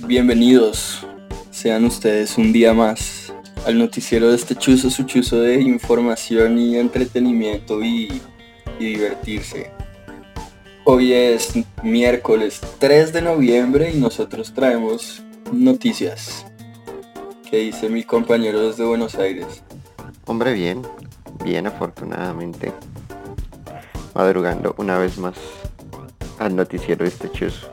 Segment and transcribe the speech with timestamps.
[0.00, 1.06] Bienvenidos,
[1.50, 3.32] sean ustedes un día más
[3.66, 8.20] al noticiero de este chuzo, su chuzo de información y entretenimiento y,
[8.78, 9.70] divertirse.
[10.84, 11.52] Hoy es
[11.82, 16.46] miércoles 3 de noviembre y nosotros traemos noticias.
[17.48, 19.62] ¿Qué dice mi compañero desde Buenos Aires?
[20.26, 20.82] Hombre, bien,
[21.44, 22.72] bien afortunadamente.
[24.14, 25.36] Madrugando una vez más
[26.38, 27.68] al noticiero de este chuzo.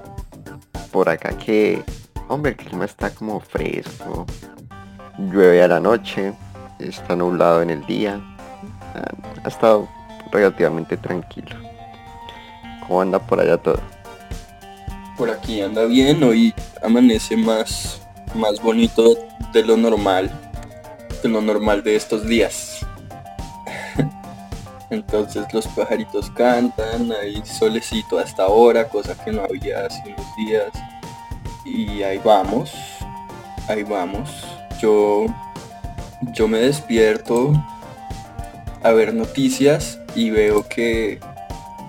[0.91, 1.84] Por acá que,
[2.29, 4.25] hombre, el clima está como fresco.
[5.17, 6.33] Llueve a la noche,
[6.79, 8.21] está nublado en el día.
[8.95, 9.89] Ha, ha estado
[10.31, 11.55] relativamente tranquilo.
[12.88, 13.79] ¿Cómo anda por allá todo?
[15.17, 18.02] Por aquí anda bien, hoy amanece más,
[18.35, 19.17] más bonito
[19.52, 20.31] de lo normal,
[21.21, 22.85] de lo normal de estos días.
[24.89, 30.98] Entonces los pajaritos cantan, hay solecito hasta ahora, cosa que no había hace unos días.
[31.66, 32.73] Y ahí vamos,
[33.67, 34.45] ahí vamos.
[34.81, 35.25] Yo,
[36.33, 37.53] yo me despierto
[38.83, 41.20] a ver noticias y veo que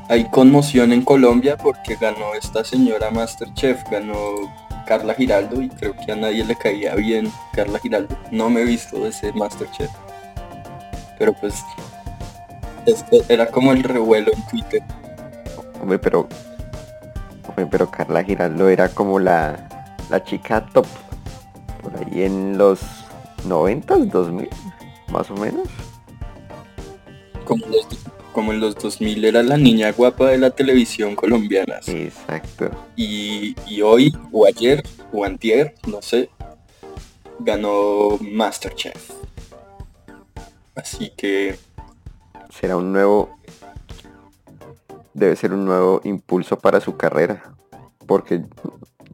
[0.09, 4.17] hay conmoción en Colombia porque ganó esta señora Masterchef, ganó
[4.87, 8.17] Carla Giraldo y creo que a nadie le caía bien Carla Giraldo.
[8.33, 9.91] No me he visto ese Masterchef.
[11.17, 11.63] Pero pues
[13.29, 14.83] era como el revuelo en Twitter.
[15.81, 16.27] Hombre, pero.
[17.47, 19.69] Hombre, pero Carla Giraldo era como la,
[20.11, 20.87] la chica top.
[21.83, 22.81] Por ahí en los
[23.45, 24.49] 90, 2000,
[25.11, 25.69] más o menos.
[27.45, 27.87] Como los,
[28.33, 31.81] como en los 2000 era la niña guapa de la televisión colombiana.
[31.83, 32.03] sí.
[32.03, 32.71] Exacto.
[32.97, 36.29] Y, y hoy, o ayer, o antier, no sé,
[37.39, 39.11] ganó Masterchef.
[40.75, 41.59] Así que
[42.51, 43.39] Será un nuevo.
[45.15, 47.55] Debe ser un nuevo impulso para su carrera.
[48.07, 48.43] Porque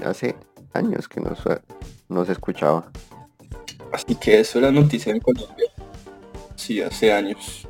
[0.05, 0.36] hace
[0.77, 1.32] años que no,
[2.08, 2.91] no se escuchaba.
[3.92, 5.70] Así que eso era noticia en Colombia.
[6.55, 7.67] Sí, hace años.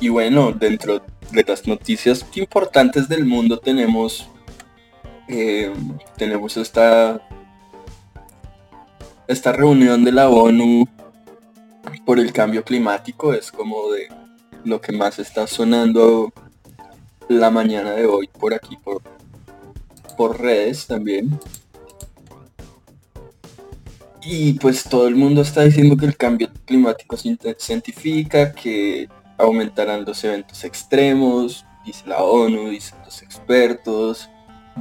[0.00, 4.28] Y bueno, dentro de las noticias importantes del mundo tenemos
[5.28, 5.72] eh,
[6.16, 7.20] tenemos esta
[9.28, 10.88] esta reunión de la ONU
[12.04, 13.32] por el cambio climático.
[13.32, 14.08] Es como de
[14.64, 16.32] lo que más está sonando
[17.28, 19.02] la mañana de hoy por aquí por
[20.16, 21.38] por redes también.
[24.22, 28.52] Y pues todo el mundo está diciendo que el cambio climático se inte- se identifica,
[28.52, 29.08] que
[29.38, 34.28] aumentarán los eventos extremos, dice la ONU, dicen los expertos,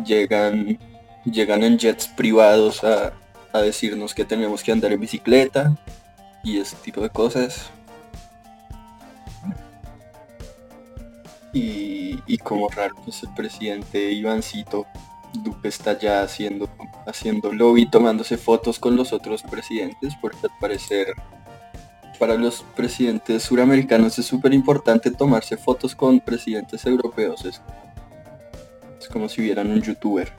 [0.06, 0.78] llegan,
[1.24, 3.14] llegan en jets privados a,
[3.54, 5.78] a decirnos que tenemos que andar en bicicleta
[6.44, 7.70] y ese tipo de cosas.
[11.54, 14.86] Y, y como raro, pues el presidente Ivancito
[15.34, 16.70] Duque está ya haciendo,
[17.06, 21.14] haciendo lobby, tomándose fotos con los otros presidentes, porque al parecer
[22.20, 27.46] para los presidentes suramericanos es súper importante tomarse fotos con presidentes europeos.
[27.46, 27.62] Es,
[29.10, 30.32] como si vieran un youtuber.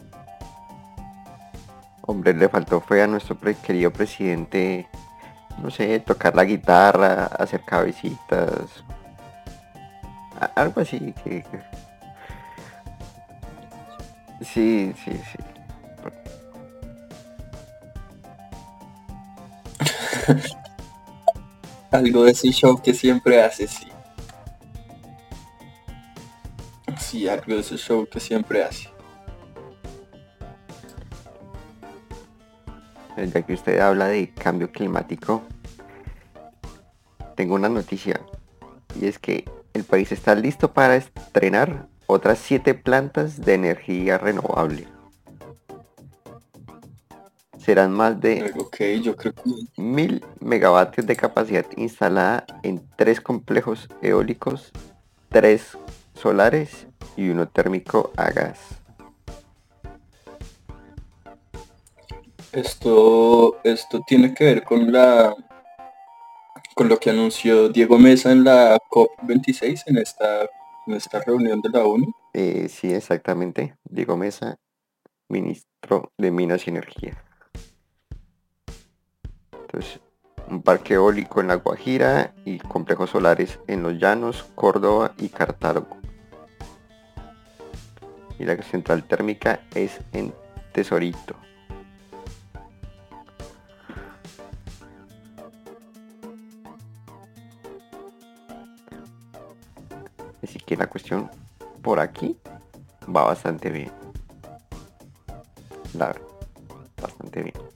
[2.02, 4.86] Hombre, le faltó fue a nuestro querido presidente,
[5.60, 8.84] no sé, tocar la guitarra, hacer cabecitas.
[10.54, 11.44] Algo así que.
[14.40, 15.38] Sí, sí, sí.
[21.90, 23.88] Algo de ese show que siempre hace, sí.
[26.98, 28.88] Sí, algo de ese show que siempre hace.
[33.16, 35.42] Ya que usted habla de cambio climático,
[37.34, 38.20] tengo una noticia.
[39.00, 44.86] Y es que el país está listo para estrenar otras siete plantas de energía renovable.
[47.58, 49.42] Serán más de Ok, yo creo que
[49.76, 54.72] mil megavatios de capacidad instalada en tres complejos eólicos,
[55.28, 55.76] tres
[56.14, 58.80] solares y uno térmico a gas.
[62.52, 65.34] esto, esto tiene que ver con la
[66.74, 70.48] con lo que anunció Diego Mesa en la COP26 en esta,
[70.90, 72.12] en esta reunión de la ONU.
[72.34, 73.76] Eh, sí, exactamente.
[73.84, 74.58] Diego Mesa,
[75.28, 77.24] ministro de Minas y Energía.
[79.52, 80.00] Entonces,
[80.48, 85.86] un parque eólico en La Guajira y complejos solares en Los Llanos, Córdoba y Cartago.
[88.38, 90.34] Y la central térmica es en
[90.72, 91.36] Tesorito.
[100.70, 101.28] Que la cuestión
[101.82, 102.36] por aquí
[103.04, 103.90] va bastante bien.
[105.94, 106.14] La
[107.02, 107.69] bastante bien.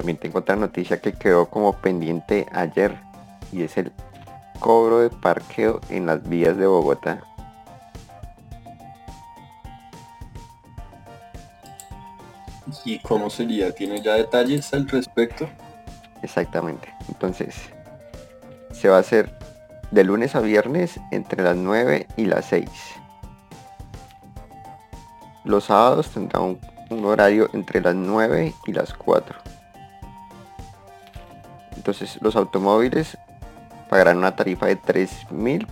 [0.00, 2.96] También tengo otra noticia que quedó como pendiente ayer
[3.52, 3.92] y es el
[4.58, 7.22] cobro de parqueo en las vías de Bogotá.
[12.86, 13.74] ¿Y cómo sería?
[13.74, 15.46] ¿Tiene ya detalles al respecto?
[16.22, 16.88] Exactamente.
[17.08, 17.54] Entonces,
[18.72, 19.38] se va a hacer
[19.90, 22.70] de lunes a viernes entre las 9 y las 6.
[25.44, 26.58] Los sábados tendrá un,
[26.88, 29.49] un horario entre las 9 y las 4.
[31.90, 33.18] Entonces los automóviles
[33.88, 35.66] pagarán una tarifa de 3.000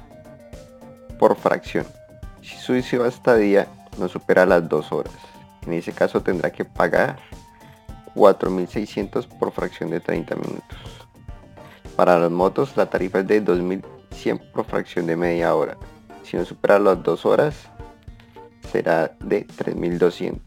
[1.16, 1.86] por fracción.
[2.42, 3.68] Si su hasta estadía
[3.98, 5.14] no supera las 2 horas.
[5.64, 7.20] En ese caso tendrá que pagar
[8.16, 10.78] 4.600 por fracción de 30 minutos.
[11.94, 15.76] Para las motos la tarifa es de 2.100 por fracción de media hora.
[16.24, 17.54] Si no supera las 2 horas
[18.72, 20.40] será de 3.200.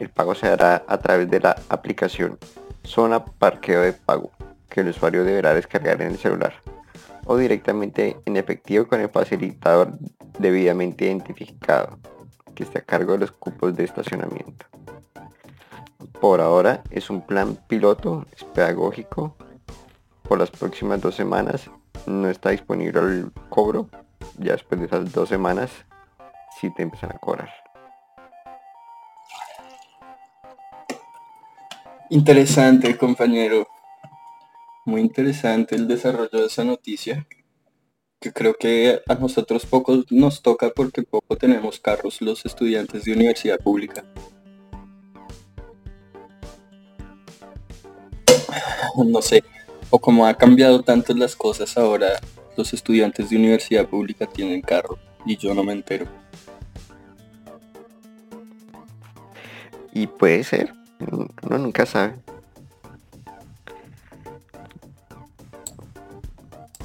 [0.00, 2.36] El pago se hará a través de la aplicación
[2.82, 4.32] Zona Parqueo de Pago
[4.68, 6.54] que el usuario deberá descargar en el celular
[7.26, 9.92] o directamente en efectivo con el facilitador
[10.38, 11.98] debidamente identificado
[12.54, 14.66] que esté a cargo de los cupos de estacionamiento.
[16.20, 19.36] Por ahora es un plan piloto, es pedagógico.
[20.22, 21.70] Por las próximas dos semanas
[22.06, 23.88] no está disponible el cobro.
[24.38, 25.70] Ya después de esas dos semanas
[26.60, 27.50] sí te empiezan a cobrar.
[32.10, 33.68] Interesante, compañero.
[34.88, 37.26] Muy interesante el desarrollo de esa noticia,
[38.18, 43.12] que creo que a nosotros pocos nos toca porque poco tenemos carros los estudiantes de
[43.12, 44.02] universidad pública.
[49.04, 49.44] No sé,
[49.90, 52.18] o como ha cambiado tanto las cosas ahora,
[52.56, 56.06] los estudiantes de universidad pública tienen carro y yo no me entero.
[59.92, 60.72] Y puede ser,
[61.42, 62.14] uno nunca sabe.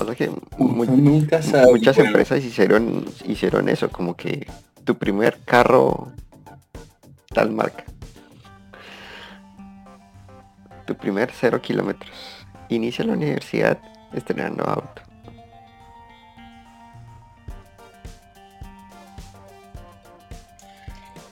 [0.07, 1.41] Que nunca
[1.71, 4.45] muchas empresas hicieron, hicieron eso, como que
[4.83, 6.11] tu primer carro
[7.29, 7.85] tal marca.
[10.85, 12.11] Tu primer cero kilómetros.
[12.69, 13.79] Inicia la universidad
[14.13, 15.01] estrenando auto.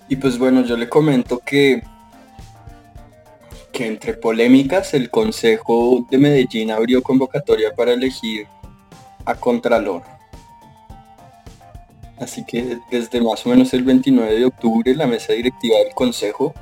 [0.07, 1.83] Y pues bueno, yo le comento que
[3.71, 8.47] que entre polémicas el Consejo de Medellín abrió convocatoria para elegir
[9.25, 10.03] a Contralor.
[12.19, 16.53] Así que desde más o menos el 29 de octubre la mesa directiva del Consejo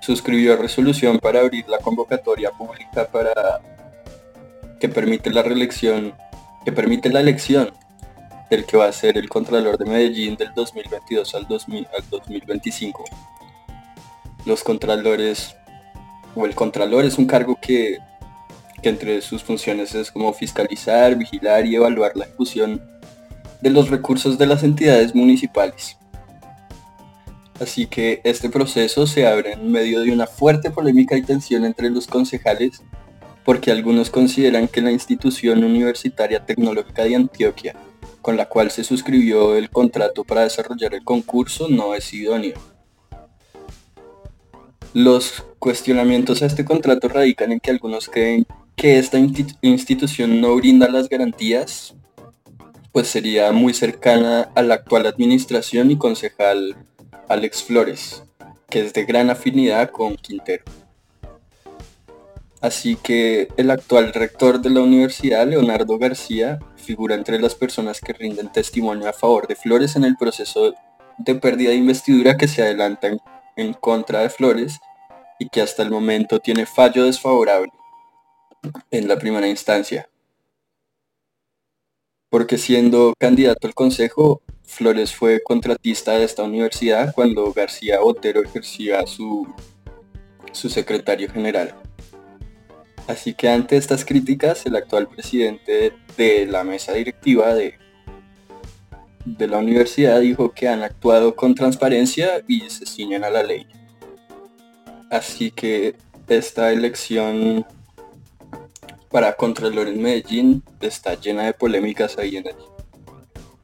[0.00, 3.60] suscribió resolución para abrir la convocatoria pública para
[4.78, 6.14] que permite la reelección,
[6.64, 7.72] que permite la elección
[8.50, 13.04] del que va a ser el Contralor de Medellín del 2022 al, 2000, al 2025.
[14.44, 15.56] Los contralores
[16.34, 17.98] o el Contralor es un cargo que
[18.82, 22.82] que entre sus funciones es como fiscalizar, vigilar y evaluar la ejecución
[23.60, 25.96] de los recursos de las entidades municipales.
[27.60, 31.90] Así que este proceso se abre en medio de una fuerte polémica y tensión entre
[31.90, 32.82] los concejales
[33.44, 37.74] porque algunos consideran que la institución universitaria tecnológica de Antioquia,
[38.20, 42.54] con la cual se suscribió el contrato para desarrollar el concurso, no es idóneo.
[44.94, 48.46] Los cuestionamientos a este contrato radican en que algunos creen
[48.82, 51.94] que esta institución no brinda las garantías,
[52.90, 56.74] pues sería muy cercana a la actual administración y concejal
[57.28, 58.24] Alex Flores,
[58.68, 60.64] que es de gran afinidad con Quintero.
[62.60, 68.14] Así que el actual rector de la universidad, Leonardo García, figura entre las personas que
[68.14, 70.74] rinden testimonio a favor de Flores en el proceso
[71.18, 73.20] de pérdida de investidura que se adelanta en,
[73.54, 74.80] en contra de Flores
[75.38, 77.70] y que hasta el momento tiene fallo desfavorable
[78.90, 80.08] en la primera instancia.
[82.28, 89.06] Porque siendo candidato al consejo, Flores fue contratista de esta universidad cuando García Otero ejercía
[89.06, 89.46] su,
[90.52, 91.74] su secretario general.
[93.06, 97.78] Así que ante estas críticas, el actual presidente de la mesa directiva de,
[99.26, 103.66] de la universidad dijo que han actuado con transparencia y se ciñen a la ley.
[105.10, 105.96] Así que
[106.28, 107.66] esta elección
[109.12, 112.56] para Contralor en Medellín está llena de polémicas ahí en él.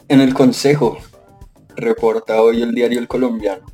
[0.07, 0.99] En el Consejo,
[1.75, 3.64] reporta hoy el diario El Colombiano.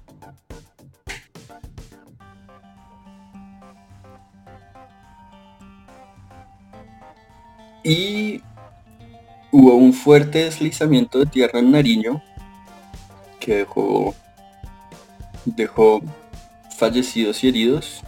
[7.83, 8.41] Y
[9.51, 12.23] hubo un fuerte deslizamiento de tierra en Nariño
[13.41, 14.15] que dejó,
[15.45, 16.01] dejó
[16.79, 18.03] fallecidos y heridos.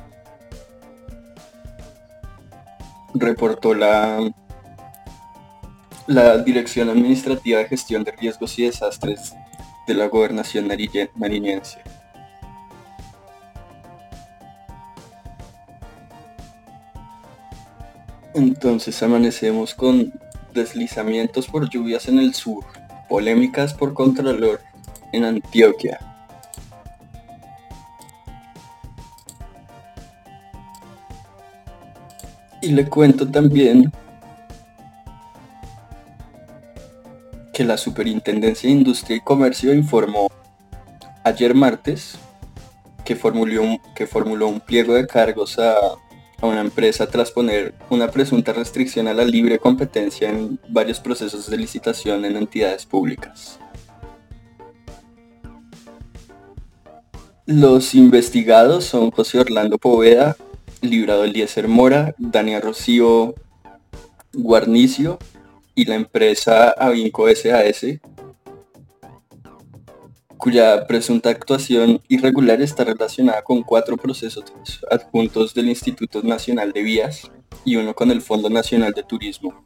[3.18, 4.20] Reportó la,
[6.06, 9.34] la Dirección Administrativa de Gestión de Riesgos y Desastres
[9.86, 10.68] de la Gobernación
[11.14, 11.80] nariñense.
[18.34, 20.12] Entonces amanecemos con
[20.52, 22.64] deslizamientos por lluvias en el sur,
[23.08, 24.60] polémicas por Contralor
[25.12, 26.15] en Antioquia.
[32.66, 33.92] Y le cuento también
[37.54, 40.28] que la Superintendencia de Industria y Comercio informó
[41.24, 42.18] ayer martes
[43.04, 45.74] que formuló un, que formuló un pliego de cargos a
[46.40, 51.48] a una empresa tras poner una presunta restricción a la libre competencia en varios procesos
[51.48, 53.58] de licitación en entidades públicas.
[57.46, 60.36] Los investigados son José Orlando Poveda,
[60.80, 63.34] Librado Eliezer Mora, Daniel Rocío
[64.32, 65.18] Guarnicio
[65.74, 67.86] y la empresa Avinco SAS,
[70.36, 74.44] cuya presunta actuación irregular está relacionada con cuatro procesos
[74.90, 77.30] adjuntos del Instituto Nacional de Vías
[77.64, 79.64] y uno con el Fondo Nacional de Turismo.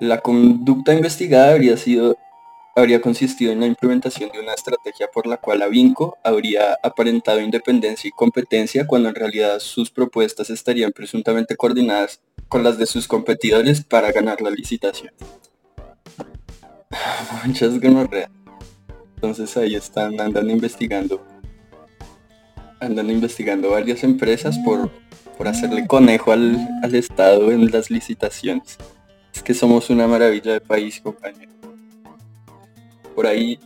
[0.00, 2.16] La conducta investigada habría sido
[2.80, 8.08] habría consistido en la implementación de una estrategia por la cual Avinco habría aparentado independencia
[8.08, 13.84] y competencia cuando en realidad sus propuestas estarían presuntamente coordinadas con las de sus competidores
[13.84, 15.12] para ganar la licitación.
[17.46, 18.30] Muchas gonorrea.
[19.14, 21.24] Entonces ahí están, andan investigando.
[22.80, 24.90] Andan investigando varias empresas por,
[25.36, 28.78] por hacerle conejo al, al Estado en las licitaciones.
[29.34, 31.59] Es que somos una maravilla de país, compañero.
[33.20, 33.60] Por ahí.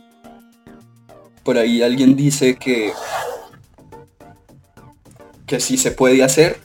[1.41, 2.91] Por ahí alguien dice que.
[5.47, 6.59] que si se puede hacer,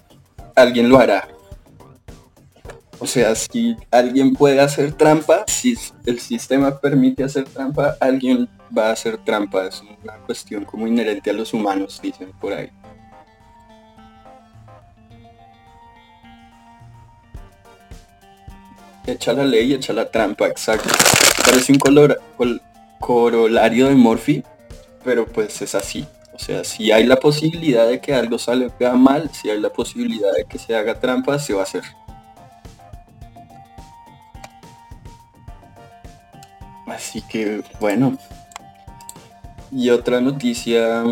[0.56, 1.28] alguien lo hará.
[2.98, 8.88] O sea, si alguien puede hacer trampa, si el sistema permite hacer trampa, alguien va
[8.88, 9.68] a hacer trampa.
[9.68, 12.70] Es una cuestión como inherente a los humanos, dicen por ahí.
[19.06, 20.88] Echa la ley, echa la trampa, exacto.
[21.44, 22.20] Parece un color,
[23.00, 24.44] corolario de Morphy,
[25.02, 26.06] pero pues es así.
[26.32, 30.32] O sea, si hay la posibilidad de que algo salga mal, si hay la posibilidad
[30.32, 31.82] de que se haga trampa, se va a hacer.
[36.86, 38.16] Así que bueno.
[39.72, 41.04] Y otra noticia.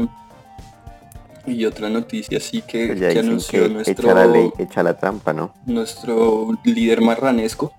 [1.46, 4.98] Y otra noticia sí que, Pues que anunció que nuestro, echa la ley, echa la
[4.98, 5.54] trampa, ¿no?
[5.64, 7.72] nuestro líder marranesco.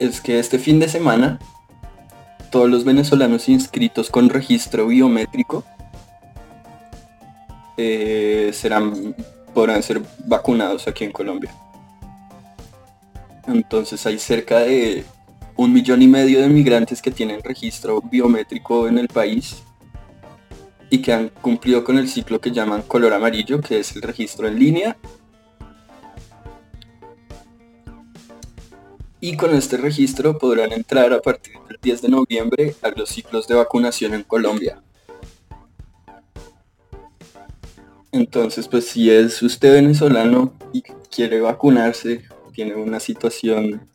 [0.00, 1.38] Es que este fin de semana
[2.50, 5.64] todos los venezolanos inscritos con registro biométrico
[7.76, 9.14] eh, serán
[9.54, 11.54] podrán ser vacunados aquí en Colombia.
[13.46, 15.04] Entonces hay cerca de
[15.56, 19.62] un millón y medio de migrantes que tienen registro biométrico en el país
[20.90, 24.48] y que han cumplido con el ciclo que llaman color amarillo, que es el registro
[24.48, 24.96] en línea.
[29.26, 33.48] Y con este registro podrán entrar a partir del 10 de noviembre a los ciclos
[33.48, 34.82] de vacunación en Colombia.
[38.12, 43.88] Entonces, pues si es usted venezolano y quiere vacunarse, tiene una situación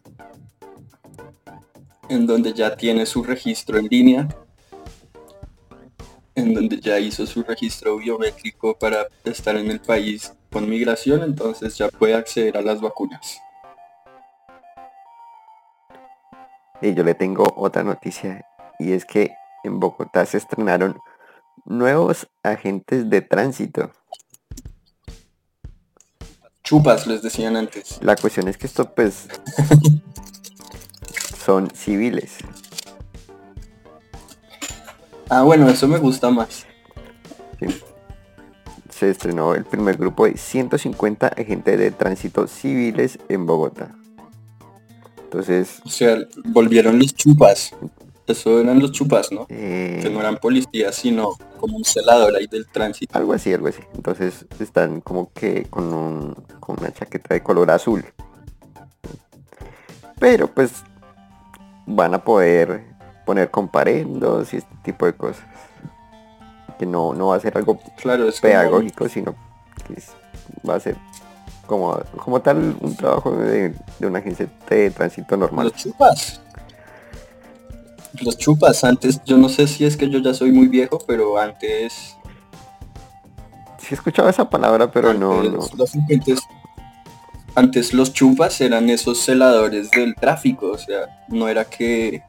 [2.10, 4.36] en donde ya tiene su registro en línea,
[6.34, 11.78] en donde ya hizo su registro biométrico para estar en el país con migración, entonces
[11.78, 13.40] ya puede acceder a las vacunas.
[16.82, 18.46] Y yo le tengo otra noticia
[18.80, 21.00] y es que en Bogotá se estrenaron
[21.66, 23.92] nuevos agentes de tránsito.
[26.64, 28.00] Chupas, les decían antes.
[28.02, 29.28] La cuestión es que esto pues
[31.46, 32.38] son civiles.
[35.30, 36.66] Ah, bueno, eso me gusta más.
[37.60, 37.68] ¿sí?
[38.90, 43.99] Se estrenó el primer grupo de 150 agentes de tránsito civiles en Bogotá.
[45.30, 47.76] Entonces, O sea, volvieron los chupas.
[48.26, 49.46] Eso eran los chupas, ¿no?
[49.50, 53.16] eh, Que no eran policías, sino como un celador ahí del tránsito.
[53.16, 53.82] Algo así, algo así.
[53.94, 58.04] Entonces están como que con, un, con una chaqueta de color azul.
[60.20, 60.84] Pero pues
[61.86, 62.84] van a poder
[63.26, 65.46] poner comparendos y este tipo de cosas.
[66.80, 69.36] Que no, no va a ser algo claro, pedagógico, sino
[69.88, 70.02] que
[70.68, 70.98] va a ser
[71.70, 75.68] como, como tal un trabajo de, de una agencia de tránsito normal.
[75.68, 76.42] Los chupas.
[78.22, 81.40] Los chupas antes, yo no sé si es que yo ya soy muy viejo, pero
[81.40, 82.18] antes...
[83.78, 85.66] Sí escuchaba esa palabra, pero no, no.
[85.78, 85.96] Los
[87.56, 92.22] antes los chupas eran esos celadores del tráfico, o sea, no era que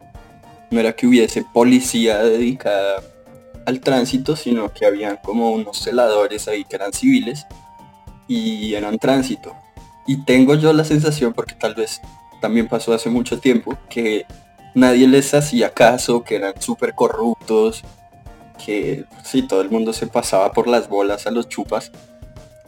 [0.71, 3.03] no era que hubiese policía dedicada
[3.67, 7.47] al tránsito, sino que habían como unos celadores ahí que eran civiles
[8.31, 9.57] y eran tránsito.
[10.07, 12.01] Y tengo yo la sensación, porque tal vez
[12.41, 14.25] también pasó hace mucho tiempo, que
[14.73, 17.83] nadie les hacía caso, que eran súper corruptos,
[18.65, 21.91] que sí, todo el mundo se pasaba por las bolas a los chupas.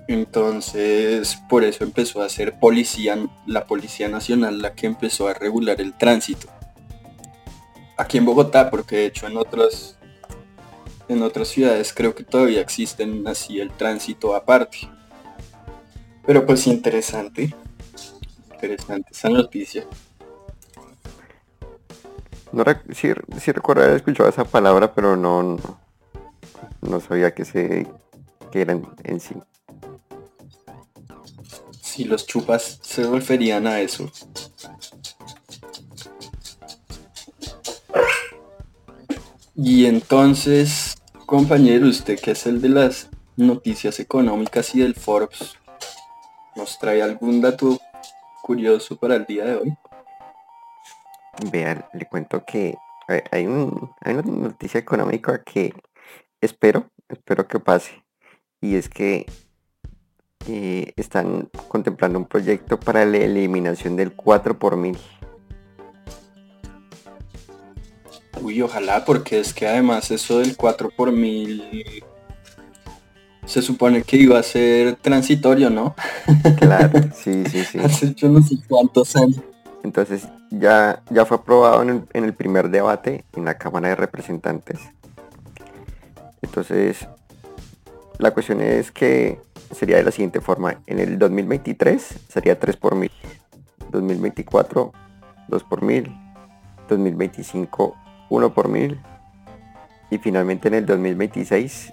[0.09, 3.17] Entonces, por eso empezó a ser policía,
[3.47, 6.49] la Policía Nacional la que empezó a regular el tránsito.
[7.97, 9.97] Aquí en Bogotá, porque de hecho en otras
[11.09, 14.89] en otras ciudades creo que todavía existen así el tránsito aparte.
[16.27, 17.55] Pero pues interesante.
[18.53, 19.87] Interesante esa noticia.
[22.53, 23.13] No sí,
[23.53, 25.59] recuerdo haber escuchado esa palabra, pero no,
[26.83, 27.87] no, sabía que se
[28.51, 29.35] que eran en sí.
[31.81, 34.11] Si los chupas se referían a eso.
[39.55, 45.57] Y entonces, compañero, usted que es el de las noticias económicas y del Forbes,
[46.57, 47.79] ¿nos trae algún dato
[48.43, 49.75] curioso para el día de hoy?
[51.51, 52.77] Vean, le cuento que
[53.31, 55.75] hay, un, hay una noticia económica que
[56.41, 58.05] espero, espero que pase.
[58.61, 59.27] Y es que
[60.49, 64.99] eh, están contemplando un proyecto para la eliminación del 4 por mil.
[68.41, 72.03] Uy, ojalá, porque es que además eso del 4 por mil
[73.47, 75.95] se supone que iba a ser transitorio, ¿no?
[76.59, 77.79] Claro, sí, sí, sí.
[77.79, 79.41] Hace yo no sé cuántos años.
[79.83, 84.79] Entonces ya, ya fue aprobado en el, primer debate en la Cámara de Representantes.
[86.41, 87.09] Entonces,
[88.19, 90.81] la cuestión es que sería de la siguiente forma.
[90.87, 93.11] En el 2023 sería 3 por mil.
[93.91, 94.93] 2024,
[95.49, 96.15] 2 por mil.
[96.89, 97.97] 2025,
[98.31, 99.01] 1 por mil.
[100.11, 101.93] Y finalmente en el 2026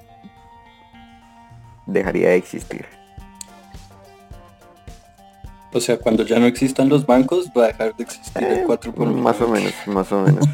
[1.93, 2.85] dejaría de existir.
[5.71, 8.91] O sea, cuando ya no existan los bancos, va a dejar de existir el 4
[8.91, 10.45] por Más o menos, más o menos.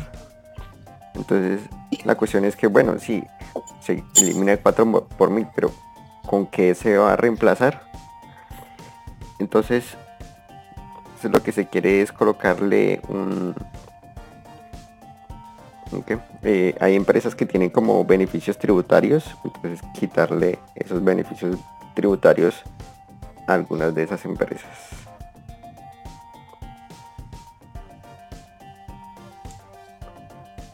[1.14, 1.62] Entonces,
[2.04, 3.24] la cuestión es que, bueno, sí,
[3.80, 5.72] se elimina el 4 por mil, pero
[6.26, 7.90] ¿con qué se va a reemplazar?
[9.40, 9.86] Entonces,
[11.24, 13.56] lo que se quiere es colocarle un...
[16.48, 21.58] Eh, hay empresas que tienen como beneficios tributarios, entonces quitarle esos beneficios
[21.96, 22.62] tributarios
[23.48, 24.70] a algunas de esas empresas.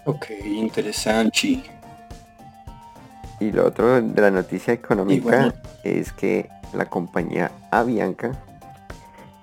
[0.03, 1.63] Ok, interesante.
[3.39, 5.53] Y lo otro de la noticia económica
[5.85, 8.33] es que la compañía Avianca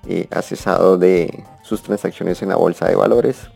[0.07, 3.49] eh, ha cesado de sus transacciones en la bolsa de valores,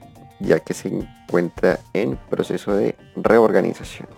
[0.43, 4.09] ya que se encuentra en proceso de reorganización.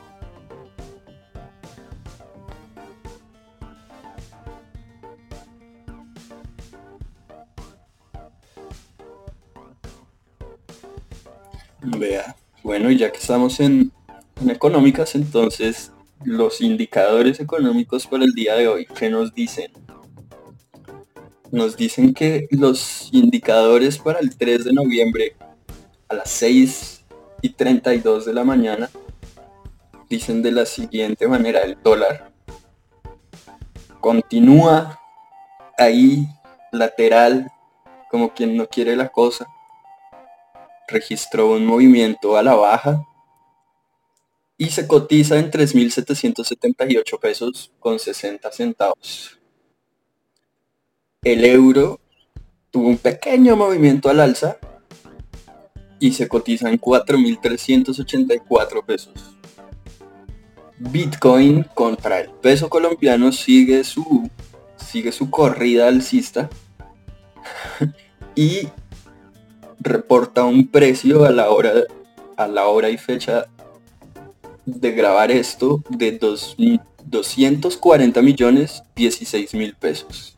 [11.99, 12.35] Vea.
[12.63, 13.93] Bueno, y ya que estamos en,
[14.49, 15.93] económicas, entonces
[16.25, 19.71] los indicadores económicos para el día de hoy, ¿qué nos dicen?
[21.53, 25.37] Nos dicen que los indicadores para el 3 de noviembre
[26.09, 27.05] a las 6
[27.43, 28.91] y 32 de la mañana
[30.09, 32.33] dicen de la siguiente manera, el dólar
[34.01, 35.01] continúa
[35.79, 36.29] ahí
[36.73, 37.51] lateral
[38.11, 39.47] como quien no quiere la cosa
[40.87, 43.07] registró un movimiento a la baja
[44.57, 49.39] y se cotiza en 3.778 pesos con 60 centavos.
[51.23, 52.01] El euro
[52.71, 54.59] tuvo un pequeño movimiento al alza
[56.05, 59.15] y se cotiza en 4.384 pesos.
[60.79, 64.29] Bitcoin contra el peso colombiano sigue su,
[64.77, 66.51] sigue su corrida alcista
[68.35, 68.69] y
[69.81, 71.73] reporta un precio a la hora
[72.37, 73.47] a la hora y fecha
[74.67, 76.55] de grabar esto de dos,
[77.07, 80.37] 240 millones 16 mil pesos.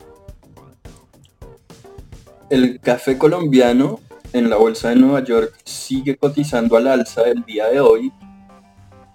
[2.51, 3.99] El café colombiano
[4.37, 8.13] en la bolsa de Nueva York sigue cotizando al alza el día de hoy,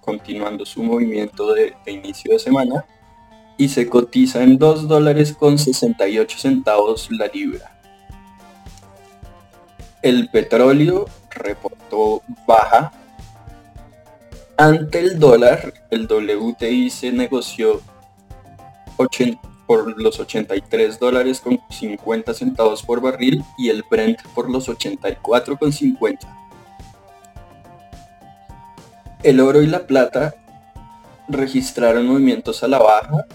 [0.01, 2.85] continuando su movimiento de, de inicio de semana,
[3.55, 7.79] y se cotiza en 2 dólares con 68 centavos la libra.
[10.01, 12.91] El petróleo reportó baja
[14.57, 17.81] ante el dólar, el WTI se negoció
[19.71, 25.57] por los 83 dólares con 50 centavos por barril y el Brent por los 84
[25.57, 26.27] con 50.
[29.23, 30.35] El oro y la plata
[31.29, 33.25] registraron movimientos a la baja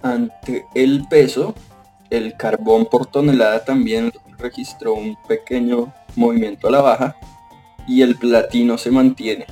[0.00, 1.56] ante el peso.
[2.08, 7.16] El carbón por tonelada también registró un pequeño movimiento a la baja
[7.88, 9.46] y el platino se mantiene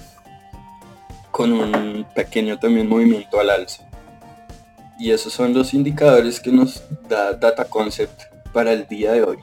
[1.32, 3.89] con un pequeño también movimiento al alza.
[5.00, 8.20] Y esos son los indicadores que nos da Data Concept
[8.52, 9.38] para el día de hoy.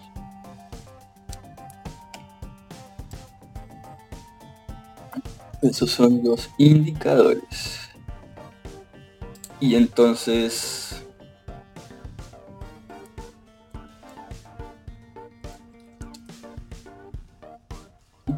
[5.63, 7.89] Esos son los indicadores.
[9.59, 11.03] Y entonces...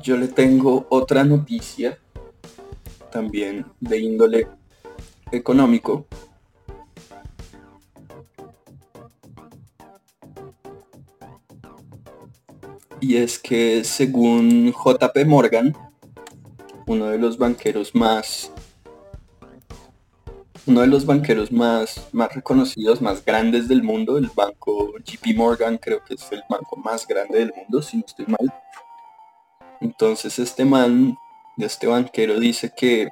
[0.02, 2.00] Yo le tengo otra noticia
[3.12, 4.48] también de índole
[5.34, 6.08] económico.
[13.02, 15.76] Y es que según JP Morgan,
[16.86, 18.52] uno de los banqueros más
[20.70, 25.80] uno de los banqueros más, más reconocidos, más grandes del mundo, el banco JP Morgan,
[25.80, 28.54] creo que es el banco más grande del mundo, si no estoy mal.
[29.82, 31.18] Entonces este man
[31.58, 33.10] este banquero dice que,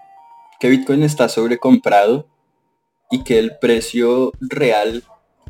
[0.60, 2.28] que Bitcoin está sobrecomprado
[3.10, 5.04] y que el precio real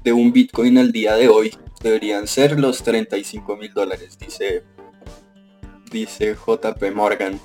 [0.04, 4.63] de un Bitcoin al día de hoy deberían ser los 35 mil dólares, dice,
[5.92, 7.40] dice JP Morgan,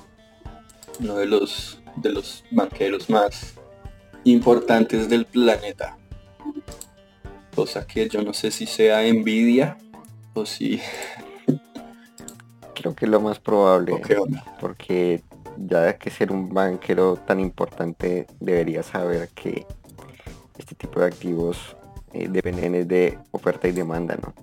[0.99, 3.55] uno de los, de los banqueros más
[4.23, 5.97] importantes del planeta.
[7.55, 9.77] Cosa que yo no sé si sea envidia
[10.33, 10.81] o si...
[12.73, 14.01] Creo que es lo más probable.
[14.59, 15.23] Porque
[15.57, 19.65] ya que ser un banquero tan importante debería saber que
[20.57, 21.77] este tipo de activos
[22.13, 24.33] eh, dependen de oferta y demanda, ¿no?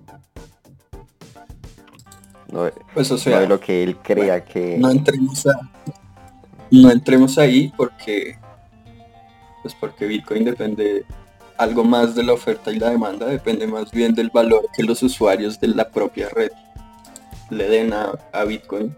[2.53, 4.77] No, pues, o sea, de lo que él crea que...
[4.77, 5.47] No entremos,
[6.71, 8.37] no entremos ahí porque
[9.63, 11.05] pues porque Bitcoin depende
[11.59, 15.03] algo más de la oferta y la demanda, depende más bien del valor que los
[15.03, 16.51] usuarios de la propia red
[17.51, 18.97] le den a, a Bitcoin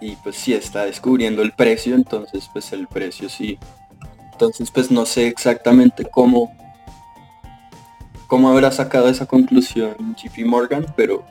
[0.00, 3.58] y pues si está descubriendo el precio, entonces pues el precio sí.
[4.32, 6.54] Entonces pues no sé exactamente cómo,
[8.26, 11.24] cómo habrá sacado esa conclusión JP Morgan, pero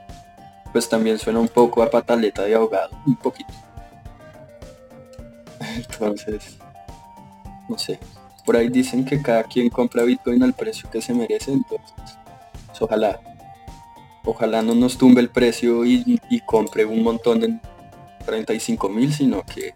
[0.72, 3.54] pues también suena un poco a pataleta de ahogado, un poquito.
[5.76, 6.58] Entonces,
[7.70, 8.00] no sé.
[8.46, 11.94] Por ahí dicen que cada quien compra Bitcoin al precio que se merece, entonces
[12.68, 13.22] pues, ojalá,
[14.26, 17.62] ojalá no nos tumbe el precio y, y compre un montón en
[18.26, 19.74] 35 mil, sino que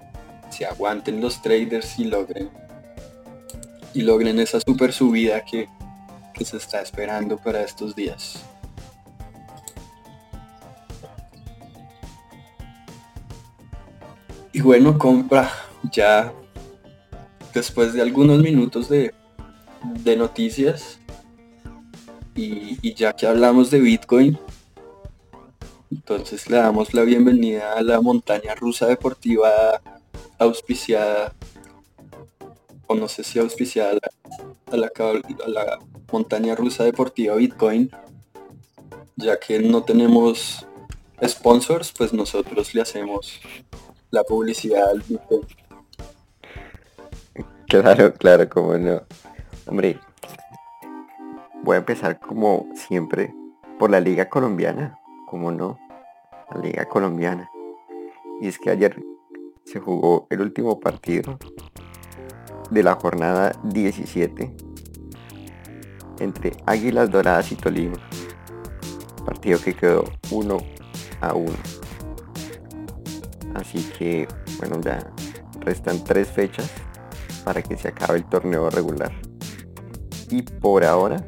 [0.49, 2.49] se aguanten los traders y logren
[3.93, 5.69] y logren esa super subida que,
[6.37, 8.43] que se está esperando para estos días.
[14.53, 15.51] Y bueno, compra
[15.91, 16.33] ya
[17.53, 19.13] después de algunos minutos de,
[20.03, 20.99] de noticias
[22.35, 24.37] y, ya que hablamos de Bitcoin,
[25.91, 29.81] entonces le damos la bienvenida a la montaña rusa deportiva
[30.37, 31.33] auspiciada,
[32.85, 33.97] o no sé si auspiciada,
[34.71, 35.79] a la, a la
[36.11, 37.91] montaña rusa deportiva Bitcoin,
[39.15, 40.65] ya que no tenemos
[41.25, 43.39] sponsors, pues nosotros le hacemos
[44.11, 45.45] la publicidad al Bitcoin.
[47.67, 49.01] Claro, claro, como no.
[49.65, 49.99] Hombre,
[51.63, 53.33] voy a empezar como siempre
[53.77, 55.77] por la liga colombiana como no,
[56.49, 57.51] la Liga Colombiana.
[58.41, 59.03] Y es que ayer
[59.65, 61.37] se jugó el último partido
[62.71, 64.55] de la jornada 17
[66.19, 67.97] entre Águilas Doradas y Tolima.
[69.25, 70.57] Partido que quedó 1
[71.21, 71.53] a 1.
[73.55, 74.27] Así que,
[74.59, 75.11] bueno, ya
[75.61, 76.71] restan tres fechas
[77.43, 79.11] para que se acabe el torneo regular.
[80.29, 81.25] Y por ahora,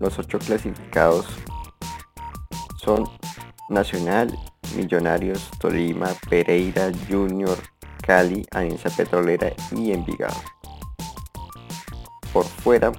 [0.00, 1.26] los ocho clasificados
[2.76, 3.08] son
[3.70, 4.38] Nacional,
[4.76, 7.56] Millonarios, Tolima, Pereira, Junior,
[8.06, 10.36] Cali, Alianza Petrolera y Envigado.
[12.32, 12.92] Por fuera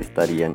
[0.00, 0.54] estarían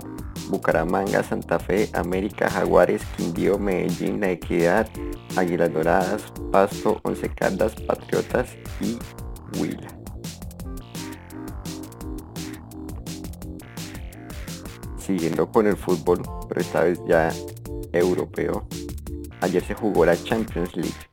[0.50, 4.88] Bucaramanga, Santa Fe, América, Jaguares, Quindío, Medellín, La Equidad,
[5.36, 8.98] Águilas Doradas, Pasto, Once Caldas, Patriotas y
[9.60, 9.88] Huila.
[14.98, 17.30] Siguiendo con el fútbol, pero esta vez ya
[17.94, 18.68] europeo,
[19.42, 21.08] ayer se jugó la Champions League.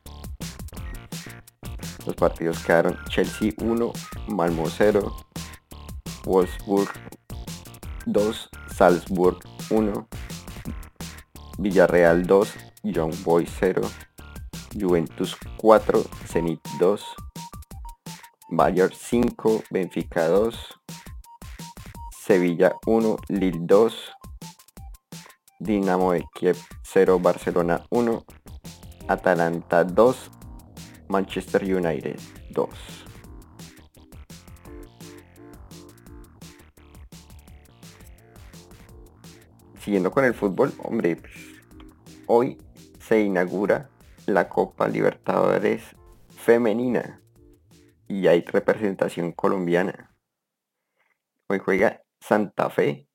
[2.05, 3.93] Los partidos quedaron Chelsea 1,
[4.27, 5.15] Malmo 0,
[6.25, 6.89] Wolfsburg
[8.05, 9.37] 2, Salzburg
[9.69, 10.07] 1,
[11.57, 12.47] Villarreal 2,
[12.83, 13.81] Young Boys 0,
[14.75, 16.97] Juventus 4, Zenit 2,
[18.51, 20.55] Bayern 5, Benfica 2,
[22.11, 23.93] Sevilla 1, Lille 2,
[25.59, 28.25] Dinamo de Kiev 0, Barcelona 1,
[29.07, 30.15] Atalanta 2,
[31.07, 32.19] Manchester United
[32.53, 33.04] 2.
[39.85, 41.21] Siguiendo con el fútbol, hombre,
[42.25, 42.57] hoy
[42.99, 43.87] se inaugura
[44.25, 45.95] la Copa Libertadores
[46.27, 47.21] femenina
[48.07, 50.11] y hay representación colombiana.
[51.45, 53.07] Hoy juega Santa Fe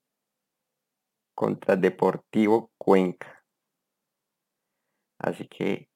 [1.34, 3.44] contra Deportivo Cuenca.
[5.18, 5.90] Así que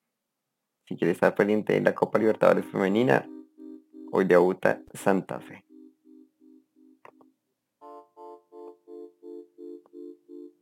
[0.88, 3.24] si quieres estar pendiente de la Copa Libertadores Femenina,
[4.10, 5.63] hoy debuta Santa Fe.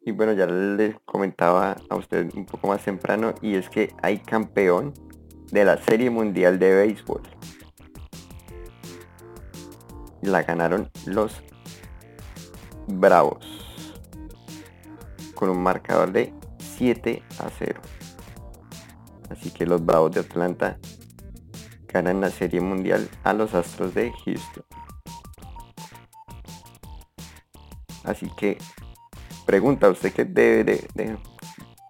[0.04, 4.18] Y bueno, ya les comentaba a usted un poco más temprano y es que hay
[4.18, 4.94] campeón
[5.52, 7.22] de la Serie Mundial de Béisbol.
[10.22, 11.42] La ganaron los
[12.88, 13.46] Bravos
[15.34, 17.80] con un marcador de 7 a 0.
[19.30, 20.78] Así que los Bravos de Atlanta
[21.86, 24.64] ganan la Serie Mundial a los Astros de Houston.
[28.04, 28.58] Así que
[29.46, 30.88] pregunta usted que debe,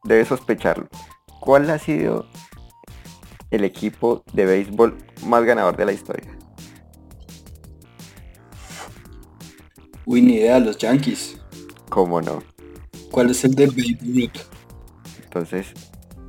[0.05, 0.89] debe sospecharlo.
[1.41, 2.27] ¿Cuál ha sido
[3.51, 6.37] el equipo de béisbol más ganador de la historia?
[10.05, 11.39] Uy, ni idea, los Yankees.
[11.89, 12.43] ¿Cómo no?
[13.11, 14.43] ¿Cuál es el de Baby Ruth?
[15.23, 15.69] Entonces,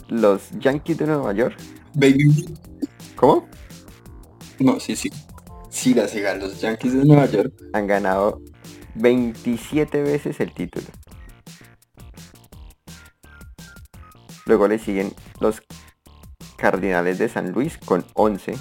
[0.09, 1.57] los Yankees de Nueva York.
[1.93, 2.57] Baby Ruth.
[3.15, 3.47] ¿Cómo?
[4.59, 5.09] No, sí, sí.
[5.69, 6.35] Siga, siga.
[6.35, 8.41] Los Yankees de Nueva York Han ganado
[8.95, 10.85] 27 veces el título.
[14.45, 15.61] Luego le siguen los
[16.57, 18.57] Cardinales de San Luis con 11.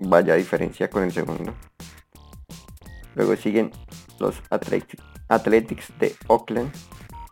[0.00, 1.54] Vaya diferencia con el segundo.
[3.14, 3.70] Luego siguen
[4.18, 6.72] los Athletics, de Oakland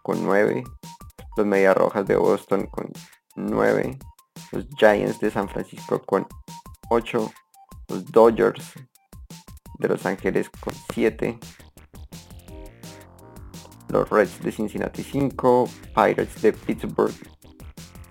[0.02, 0.64] con 9.
[1.36, 2.90] Los Medias Rojas de Boston con
[3.36, 3.98] 9.
[4.52, 6.26] Los Giants de San Francisco con
[6.90, 7.32] 8.
[7.88, 8.72] Los Dodgers
[9.78, 11.38] de Los Ángeles con 7.
[13.88, 15.68] Los Reds de Cincinnati 5.
[15.94, 17.35] Pirates de Pittsburgh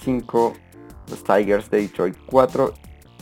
[0.05, 0.53] 5.
[1.09, 2.73] Los Tigers de Detroit 4.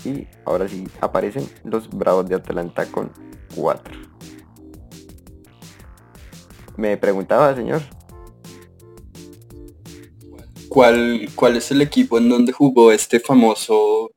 [0.06, 3.12] Y ahora sí aparecen los Bravos de Atlanta con
[3.56, 3.96] 4.
[6.76, 7.82] Me preguntaba, señor.
[10.68, 14.12] ¿Cuál, ¿Cuál es el equipo en donde jugó este famoso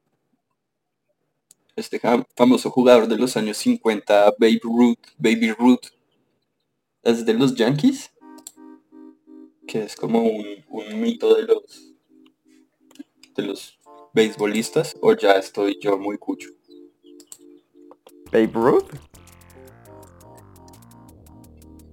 [1.77, 2.01] este
[2.35, 5.87] famoso jugador de los años 50, Baby Ruth, Baby Ruth?
[7.03, 8.11] ¿Es de los Yankees?
[9.69, 11.86] Que es como un mito de los
[13.37, 13.79] de los
[14.13, 16.49] beisbolistas o ya estoy yo muy cucho.
[18.33, 18.91] Babe Ruth.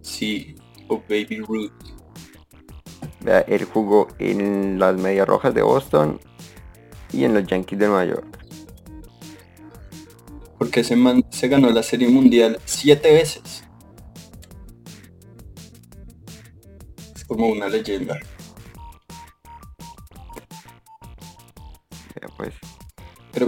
[0.01, 0.55] Sí,
[0.87, 1.71] o Baby Ruth.
[3.21, 6.19] Vea, Él jugó en las Medias Rojas de Boston
[7.11, 8.39] y en los Yankees de Nueva York.
[10.57, 13.63] Porque ese man se ganó la serie mundial siete veces.
[17.15, 18.17] Es como una leyenda.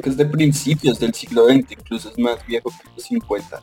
[0.05, 3.59] Que es de principios del siglo XX, incluso es más viejo que los 50.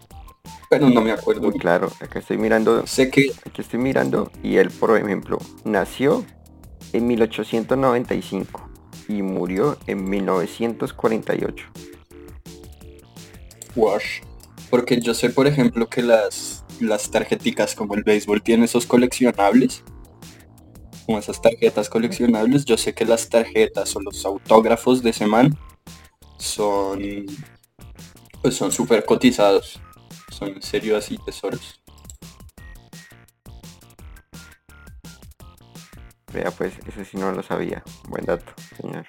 [0.68, 1.42] Pero no me acuerdo.
[1.42, 6.26] muy claro, acá estoy mirando, Sé que aquí estoy mirando y él, por ejemplo, nació
[6.92, 8.68] en 1895
[9.06, 11.64] y murió en 1948.
[13.76, 14.22] Wash.
[14.68, 19.84] Porque yo sé, por ejemplo, que las, las tarjeticas como el béisbol tiene esos coleccionables.
[21.06, 22.64] Como esas tarjetas coleccionables.
[22.64, 25.56] Yo sé que las tarjetas o los autógrafos de ese man
[26.42, 27.24] son
[28.42, 29.80] pues son súper cotizados.
[30.30, 31.80] Son en serio así tesoros.
[36.32, 37.84] Vea, pues, ese sí no lo sabía.
[38.08, 39.04] Buen dato, señor.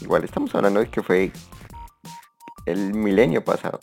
[0.00, 1.32] Igual estamos hablando de que fue
[2.66, 3.80] el milenio pasado.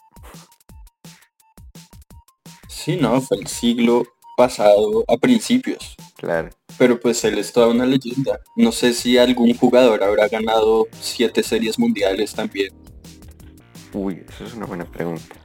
[2.68, 4.04] Sí, no, fue el siglo
[4.38, 5.96] pasado a principios.
[6.16, 6.50] Claro.
[6.78, 8.40] Pero pues él es toda una leyenda.
[8.56, 12.74] No sé si algún jugador habrá ganado siete series mundiales también.
[13.94, 15.36] Uy, eso es una buena pregunta.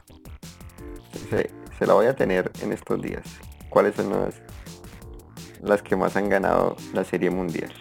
[1.29, 3.23] Se, se la voy a tener en estos días.
[3.69, 4.35] ¿Cuáles son las,
[5.61, 7.71] las que más han ganado la serie mundial?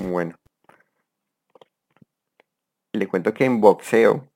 [0.00, 0.34] Bueno.
[2.92, 4.29] Le cuento que en boxeo,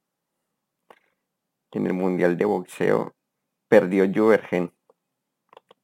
[1.74, 3.14] en el mundial de boxeo,
[3.68, 4.72] perdió Juvergen.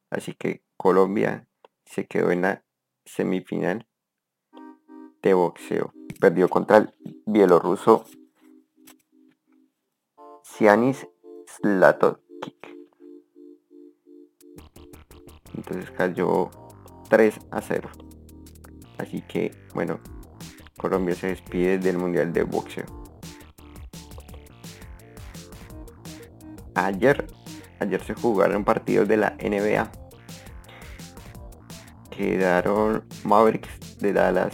[0.09, 1.47] Así que Colombia
[1.85, 2.63] se quedó en la
[3.05, 3.87] semifinal
[5.21, 5.93] de boxeo.
[6.19, 6.93] Perdió contra el
[7.25, 8.05] bielorruso
[10.43, 11.07] Sianis
[11.47, 12.77] Slatokic.
[15.55, 16.49] Entonces cayó
[17.09, 17.89] 3 a 0.
[18.97, 19.99] Así que, bueno,
[20.77, 23.00] Colombia se despide del Mundial de Boxeo.
[26.75, 27.27] Ayer,
[27.79, 29.91] ayer se jugaron partidos de la NBA.
[32.09, 34.53] Quedaron Mavericks de Dallas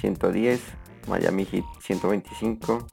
[0.00, 0.60] 110,
[1.06, 2.86] Miami Heat 125,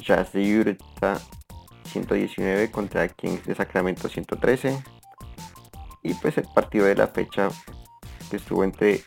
[0.00, 1.18] Jazz de Utah
[1.84, 4.82] 119 contra Kings de Sacramento 113.
[6.02, 7.48] Y pues el partido de la fecha
[8.30, 9.02] que estuvo entre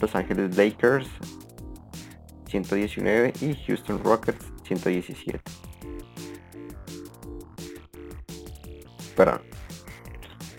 [0.00, 1.08] los Ángeles Lakers
[2.48, 5.67] 119 y Houston Rockets 117.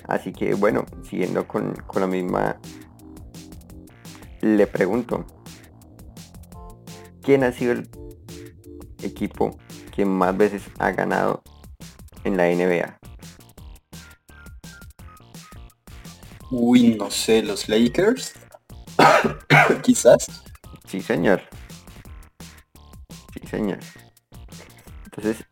[0.08, 2.60] Así que bueno, siguiendo con, con la misma,
[4.42, 5.26] le pregunto,
[7.22, 7.90] ¿quién ha sido el
[9.02, 9.58] equipo
[9.96, 11.42] que más veces ha ganado
[12.24, 12.98] en la NBA?
[16.52, 18.34] Uy, no sé, los Lakers.
[19.84, 20.26] Quizás.
[20.88, 21.44] Sí, señor.
[23.34, 23.80] Sí, señor.
[25.06, 25.46] Entonces,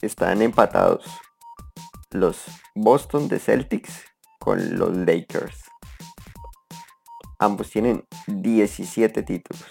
[0.00, 1.04] están empatados
[2.12, 2.44] los
[2.74, 4.04] Boston de Celtics
[4.40, 5.64] con los Lakers.
[7.38, 9.64] Ambos tienen 17 títulos.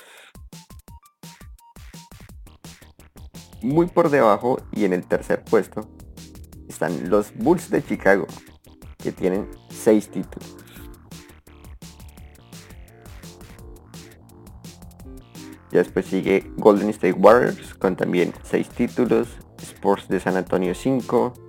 [3.62, 5.90] Muy por debajo y en el tercer puesto
[6.70, 8.26] están los Bulls de Chicago,
[8.98, 10.56] que tienen 6 títulos.
[15.72, 19.28] Ya después sigue Golden State Warriors con también 6 títulos,
[19.62, 21.49] Sports de San Antonio 5,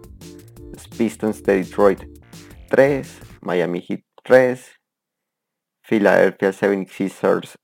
[1.00, 2.04] Pistons de Detroit
[2.68, 4.60] 3, Miami Heat 3,
[5.80, 7.56] Philadelphia 76ers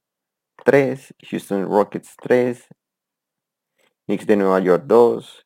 [0.64, 2.66] 3, Houston Rockets 3,
[4.06, 5.44] Knicks de Nueva York 2,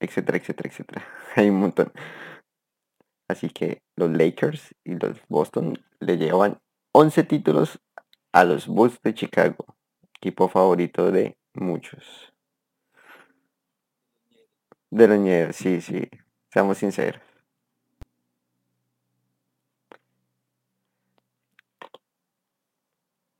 [0.00, 1.06] etcétera, etcétera, etcétera.
[1.34, 1.90] Hay un montón.
[3.30, 6.60] Así que los Lakers y los Boston le llevan
[6.92, 7.80] 11 títulos
[8.34, 9.64] a los Bulls de Chicago,
[10.20, 12.35] equipo favorito de muchos.
[14.90, 16.08] De los sí, sí,
[16.50, 17.20] seamos sinceros.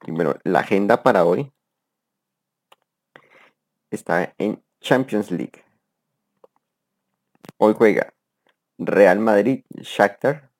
[0.09, 1.53] Bueno, la agenda para hoy
[3.91, 5.65] está en Champions League.
[7.59, 8.13] Hoy juega
[8.79, 10.51] Real Madrid, Shakhtar,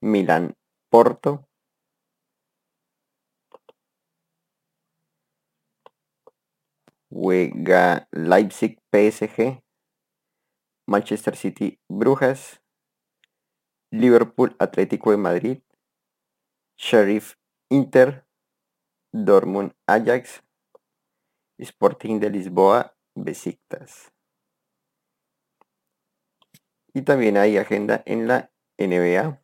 [0.00, 0.56] Milán,
[0.88, 1.49] Porto.
[7.10, 9.62] Juega Leipzig PSG.
[10.86, 12.62] Manchester City Brujas.
[13.90, 15.58] Liverpool Atlético de Madrid.
[16.78, 17.34] Sheriff
[17.68, 18.26] Inter.
[19.12, 20.42] Dortmund Ajax.
[21.58, 24.12] Sporting de Lisboa Besiktas.
[26.94, 29.42] Y también hay agenda en la NBA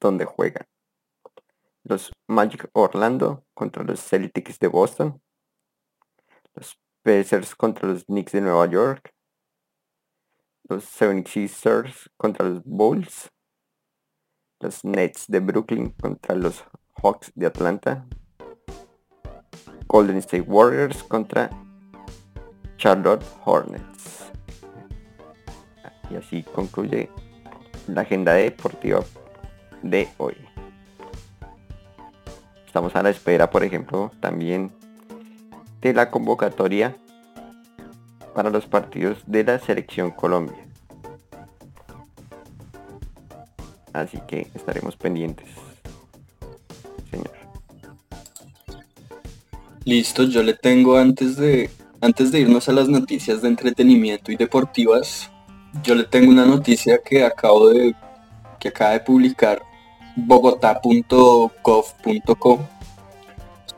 [0.00, 0.66] donde juegan
[1.84, 5.22] los Magic Orlando contra los Celtics de Boston,
[7.02, 9.14] Pacers contra los Knicks de Nueva York,
[10.68, 13.30] los 76ers contra los Bulls,
[14.60, 16.64] los Nets de Brooklyn contra los
[17.02, 18.06] Hawks de Atlanta,
[19.86, 21.50] Golden State Warriors contra
[22.76, 24.30] Charlotte Hornets.
[26.10, 27.10] Y así concluye
[27.86, 29.00] la agenda deportiva
[29.82, 30.36] de hoy.
[32.66, 34.79] Estamos a la espera, por ejemplo, también
[35.80, 36.96] de la convocatoria
[38.34, 40.58] para los partidos de la selección Colombia.
[43.92, 45.48] Así que estaremos pendientes.
[47.10, 47.30] Señor.
[49.84, 51.70] Listo, yo le tengo antes de
[52.02, 55.30] antes de irnos a las noticias de entretenimiento y deportivas,
[55.82, 57.94] yo le tengo una noticia que acabo de
[58.58, 59.62] que acaba de publicar
[60.16, 62.79] bogotá.gov.co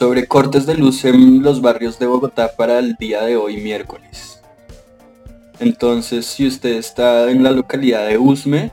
[0.03, 4.42] sobre cortes de luz en los barrios de Bogotá para el día de hoy miércoles.
[5.61, 8.72] Entonces, si usted está en la localidad de Usme,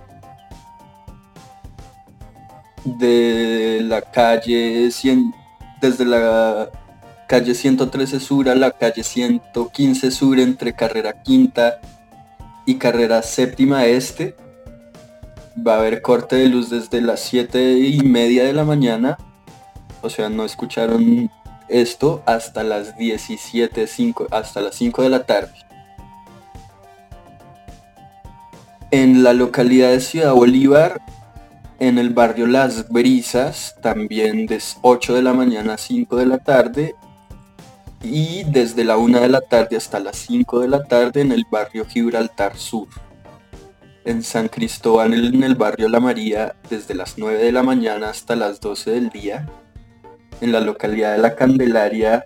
[2.83, 5.31] de la calle 100,
[5.79, 6.71] desde la
[7.27, 11.79] calle 113 Sur a la calle 115 Sur entre carrera quinta
[12.65, 14.35] y carrera séptima este,
[15.55, 19.19] va a haber corte de luz desde las 7 y media de la mañana.
[20.01, 21.29] O sea, no escucharon
[21.67, 23.85] esto hasta las 17,
[24.31, 25.53] hasta las 5 de la tarde.
[28.91, 31.01] En la localidad de Ciudad Bolívar,
[31.79, 36.39] en el barrio Las Brisas, también de 8 de la mañana a 5 de la
[36.39, 36.95] tarde.
[38.01, 41.45] Y desde la 1 de la tarde hasta las 5 de la tarde en el
[41.51, 42.87] barrio Gibraltar Sur
[44.09, 48.35] en San Cristóbal en el barrio La María desde las 9 de la mañana hasta
[48.35, 49.47] las 12 del día.
[50.41, 52.25] En la localidad de La Candelaria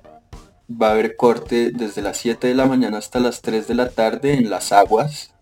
[0.70, 3.89] va a haber corte desde las 7 de la mañana hasta las 3 de la
[3.89, 5.34] tarde en Las Aguas.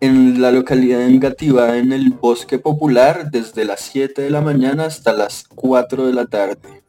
[0.00, 4.86] En la localidad de Engativá en el Bosque Popular desde las 7 de la mañana
[4.86, 6.82] hasta las 4 de la tarde.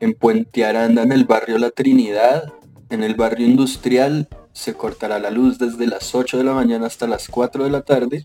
[0.00, 2.50] En Puente Aranda en el barrio La Trinidad,
[2.88, 7.06] en el barrio Industrial se cortará la luz desde las 8 de la mañana hasta
[7.06, 8.24] las 4 de la tarde.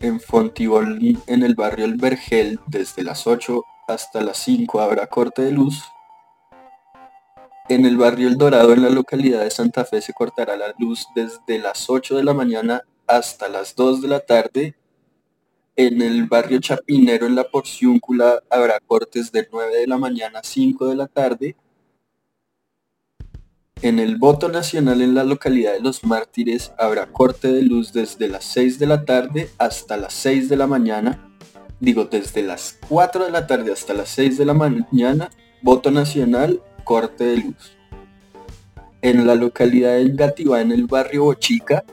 [0.00, 5.42] En Fontibol, en el barrio El Vergel, desde las 8 hasta las 5 habrá corte
[5.42, 5.82] de luz.
[7.68, 11.06] En el barrio El Dorado, en la localidad de Santa Fe, se cortará la luz
[11.14, 14.74] desde las 8 de la mañana hasta las 2 de la tarde.
[15.76, 20.44] En el barrio Chapinero, en la Porciúncula, habrá cortes de 9 de la mañana a
[20.44, 21.56] 5 de la tarde
[23.84, 28.28] en el voto nacional en la localidad de Los Mártires habrá corte de luz desde
[28.28, 31.33] las 6 de la tarde hasta las 6 de la mañana.
[31.84, 35.28] Digo, desde las 4 de la tarde hasta las 6 de la mañana,
[35.60, 37.76] voto nacional, corte de luz.
[39.02, 41.84] En la localidad de Gativá, en el barrio Bochica,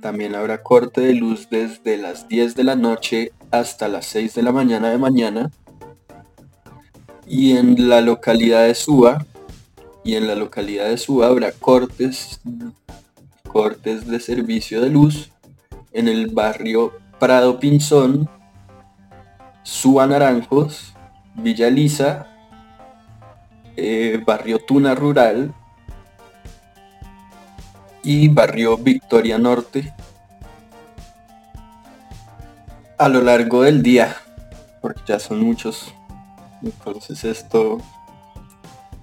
[0.00, 4.42] también habrá corte de luz desde las 10 de la noche hasta las 6 de
[4.44, 5.50] la mañana de mañana.
[7.26, 9.26] Y en la localidad de Suba,
[10.04, 12.40] y en la localidad de Suba habrá cortes,
[13.48, 15.32] cortes de servicio de luz
[15.90, 18.28] en el barrio Prado Pinzón,
[19.66, 20.94] Suba Naranjos,
[21.34, 22.26] Villa Lisa,
[23.76, 25.52] eh, barrio Tuna Rural
[28.02, 29.92] y barrio Victoria Norte
[32.96, 34.16] a lo largo del día,
[34.80, 35.92] porque ya son muchos.
[36.62, 37.80] Entonces esto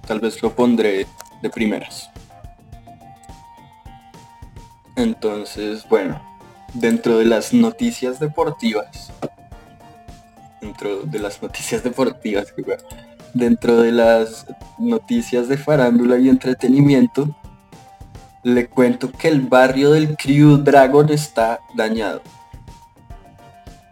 [0.08, 1.08] Tal vez lo pondré
[1.42, 2.10] de primeras.
[4.98, 6.22] Entonces, bueno,
[6.74, 9.14] dentro de las noticias deportivas,
[10.64, 12.54] dentro de las noticias deportivas,
[13.34, 14.46] dentro de las
[14.80, 17.36] noticias de farándula y entretenimiento,
[18.44, 22.22] le cuento que el barrio del Crew Dragon está dañado.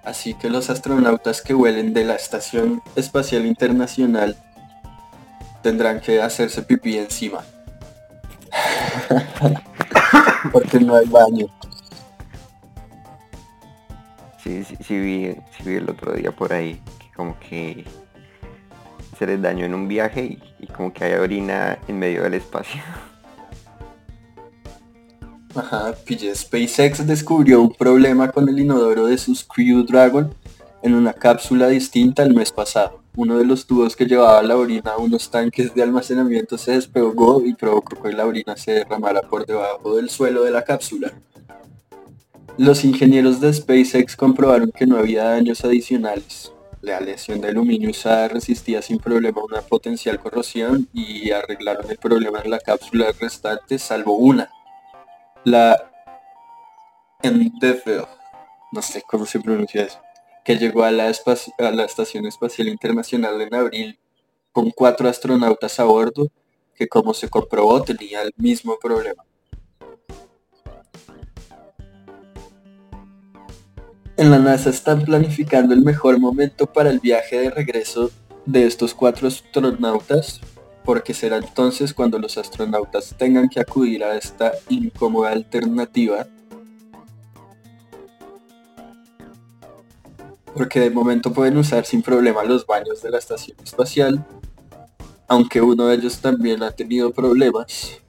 [0.04, 4.36] Así que los astronautas que vuelen de la Estación Espacial Internacional
[5.62, 7.44] tendrán que hacerse pipí encima.
[10.52, 11.48] Porque no hay baño.
[14.44, 17.86] Sí, sí, sí vi, vi el otro día por ahí que como que
[19.18, 22.82] se les dañó en un viaje y, como que hay orina en medio del espacio.
[25.56, 30.34] Ajá, pille, SpaceX descubrió un problema con el inodoro de sus Crew Dragon
[30.82, 34.92] en una cápsula distinta el mes pasado uno de los tubos que llevaba la orina
[34.92, 39.46] a unos tanques de almacenamiento se despegó y provocó que la orina se derramara por
[39.46, 41.12] debajo del suelo de la cápsula.
[42.62, 46.54] Los ingenieros de SpaceX comprobaron que no había daños adicionales.
[46.82, 52.40] La lesión de aluminio usada resistía sin problema una potencial corrosión y arreglaron el problema
[52.40, 54.52] en la cápsula restante salvo una.
[55.44, 55.76] La
[57.24, 58.08] Endeavour.
[58.72, 60.00] No sé cómo se pronuncia eso
[60.46, 61.06] que llegó a la,
[61.58, 64.00] a la Estación Espacial Internacional en abril
[64.52, 66.28] con cuatro astronautas a bordo
[66.76, 69.24] que como se comprobó tenía el mismo problema.
[74.22, 78.12] En la NASA están planificando el mejor momento para el viaje de regreso
[78.46, 80.40] de estos cuatro astronautas,
[80.86, 86.28] porque será entonces cuando los astronautas tengan que acudir a esta incómoda alternativa
[90.54, 94.24] porque de momento pueden usar sin problema los baños de la estación espacial,
[95.28, 98.00] aunque uno de ellos también ha tenido problemas.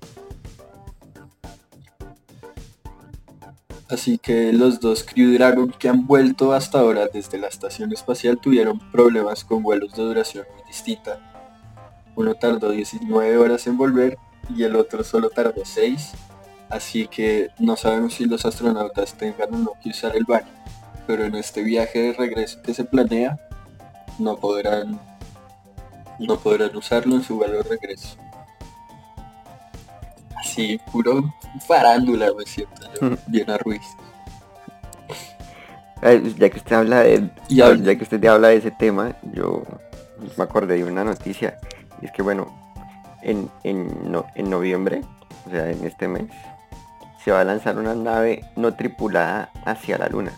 [3.92, 8.38] Así que los dos Crew Dragon que han vuelto hasta ahora desde la estación espacial
[8.40, 11.20] tuvieron problemas con vuelos de duración muy distinta.
[12.16, 14.16] Uno tardó 19 horas en volver
[14.48, 16.12] y el otro solo tardó 6.
[16.70, 20.48] Así que no sabemos si los astronautas tengan o no que usar el baño.
[21.06, 23.38] Pero en este viaje de regreso que se planea,
[24.18, 24.98] no podrán,
[26.18, 28.16] no podrán usarlo en su vuelo de regreso.
[30.42, 31.32] Así, puro
[31.66, 33.86] farándula me siento yo, bien a Ruiz.
[36.36, 39.62] Ya que usted habla de, ya, que usted habla de ese tema, yo
[40.36, 41.58] me acordé de una noticia.
[42.00, 42.48] Y es que bueno,
[43.22, 45.02] en, en noviembre,
[45.46, 46.24] o sea, en este mes,
[47.24, 50.32] se va a lanzar una nave no tripulada hacia la luna.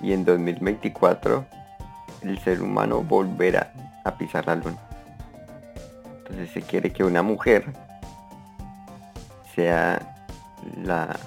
[0.00, 1.44] Y en 2024
[2.22, 3.72] el ser humano volverá
[4.04, 4.78] a pisar la luna.
[6.18, 7.72] Entonces se quiere que una mujer
[9.54, 10.26] sea
[10.82, 11.18] la,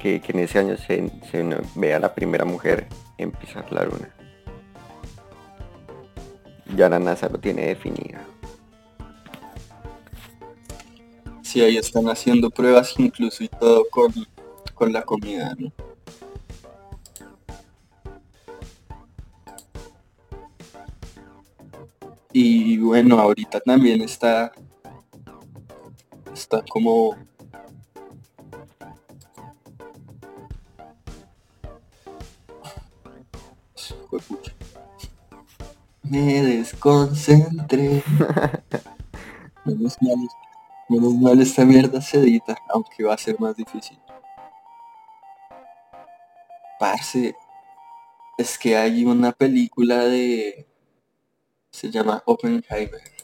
[0.00, 1.10] que, en ese año se,
[1.74, 2.86] vea la primera mujer
[3.18, 4.08] en pisar la luna.
[6.76, 8.24] Ya la NASA lo tiene definida.
[11.42, 14.12] Sí, ahí están haciendo pruebas incluso y todo con,
[14.74, 15.54] con la comida.
[22.32, 24.52] Y bueno, ahorita también está
[26.46, 27.16] está como
[36.04, 38.00] me desconcentré.
[39.64, 40.28] Menos mal,
[40.88, 43.98] menos mal esta mierda se edita aunque va a ser más difícil.
[46.78, 47.34] Parce
[48.38, 50.68] es que hay una película de
[51.72, 53.15] se llama Oppenheimer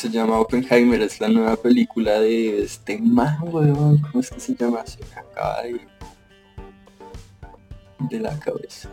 [0.00, 4.00] se llama Oppenheimer, es la nueva película de este man, weón.
[4.00, 4.86] ¿Cómo es que se llama?
[4.86, 5.86] Se me acaba de,
[8.08, 8.88] de la cabeza.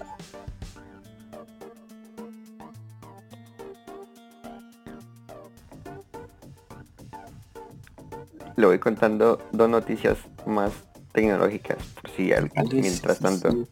[8.57, 10.73] Le voy contando dos noticias más
[11.13, 13.65] tecnológicas, por si algo, mientras tanto.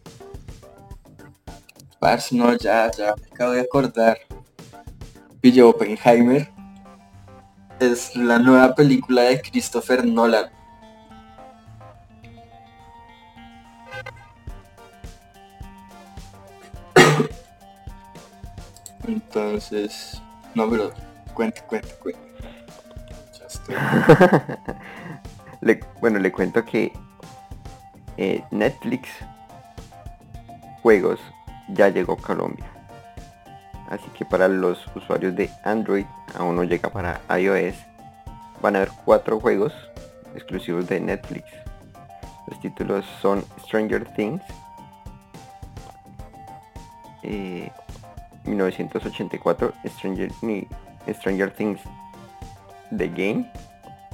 [1.99, 4.19] Pars, no, ya, ya me acabo de acordar.
[5.41, 6.54] Pille Oppenheimer
[7.79, 10.49] es la nueva película de Christopher Nolan.
[19.07, 20.21] Entonces,
[20.53, 20.91] no, pero
[21.33, 22.25] cuente, cuente, cuente.
[26.01, 26.93] bueno, le cuento que
[28.17, 29.09] eh, Netflix
[30.81, 31.19] Juegos
[31.69, 32.74] ya llegó a Colombia.
[33.95, 36.05] Así que para los usuarios de Android
[36.37, 37.75] aún no llega para iOS.
[38.61, 39.73] Van a haber cuatro juegos
[40.35, 41.45] exclusivos de Netflix.
[42.47, 44.43] Los títulos son Stranger Things,
[48.43, 50.31] 1984, eh, Stranger,
[51.13, 51.79] Stranger Things
[52.95, 53.49] The Game,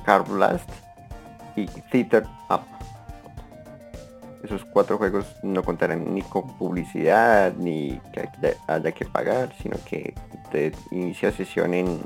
[0.06, 0.70] Car Blast
[1.56, 2.81] y Theater Up.
[4.44, 8.28] Esos cuatro juegos no contarán ni con publicidad ni que
[8.68, 12.02] haya que pagar, sino que usted inicia sesión en,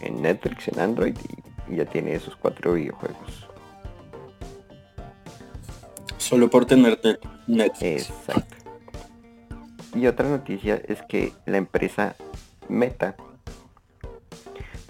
[0.00, 1.16] en Netflix, en Android
[1.68, 3.48] y, ya tiene esos cuatro videojuegos.
[6.18, 6.98] Solo por tener
[7.46, 8.10] Netflix.
[8.10, 8.56] Exacto.
[9.94, 12.16] Y otra noticia es que la empresa
[12.68, 13.16] Meta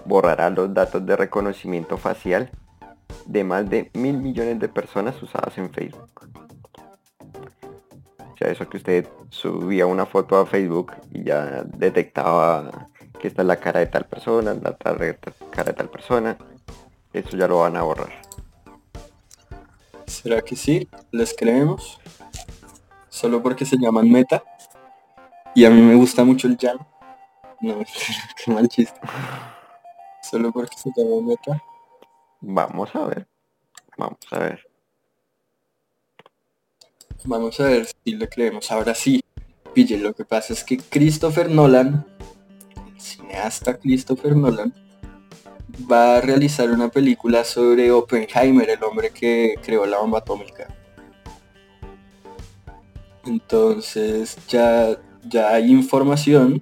[0.05, 2.51] borrará los datos de reconocimiento facial
[3.27, 6.30] de más de mil millones de personas usadas en Facebook.
[8.41, 12.89] Sea, eso que usted subía una foto a Facebook y ya detectaba
[13.19, 16.39] que esta es la cara de tal persona, la cara de tal persona,
[17.13, 18.11] eso ya lo van a borrar.
[20.07, 20.89] ¿Será que sí?
[21.11, 22.01] ¿Les creemos?
[23.11, 24.43] Solo porque se llaman meta.
[25.55, 26.79] Y a mí me gusta mucho el jam.
[27.61, 27.79] No,
[28.43, 28.99] qué mal chiste.
[30.23, 31.63] Solo porque se llaman meta.
[32.41, 33.29] Vamos a ver.
[33.99, 34.70] Vamos a ver.
[37.25, 38.71] Vamos a ver si le creemos.
[38.71, 39.23] Ahora sí.
[39.75, 42.05] Pille, lo que pasa es que Christopher Nolan,
[42.87, 44.75] el cineasta Christopher Nolan,
[45.91, 50.67] va a realizar una película sobre Oppenheimer, el hombre que creó la bomba atómica.
[53.25, 54.99] Entonces ya,
[55.29, 56.61] ya hay información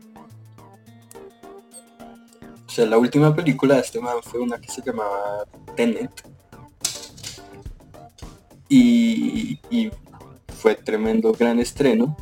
[2.78, 5.44] sea, la última película de este man fue una que se llamaba
[5.74, 6.10] Tenet.
[8.68, 9.90] y, y
[10.58, 12.16] fue tremendo gran estreno.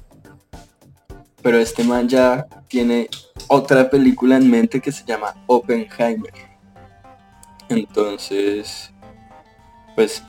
[1.43, 3.09] Pero este man ya tiene
[3.49, 6.32] otra película en mente que se llama Oppenheimer.
[7.68, 8.93] Entonces,
[9.95, 10.22] pues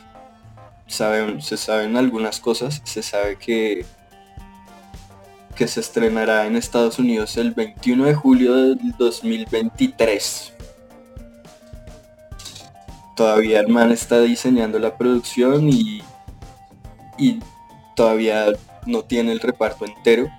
[0.88, 2.82] saben, se saben algunas cosas.
[2.84, 3.86] Se sabe que,
[5.56, 10.54] que se estrenará en Estados Unidos el 21 de julio del 2023.
[13.16, 16.04] Todavía el man está diseñando la producción y,
[17.18, 17.40] y
[17.98, 18.54] todavía
[18.86, 20.30] no tiene el reparto entero.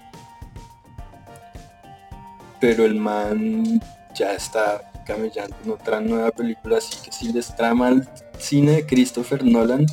[2.61, 3.83] Pero el man
[4.15, 8.87] ya está camellando en otra nueva película, así que si les trama el cine de
[8.87, 9.87] Christopher Nolan,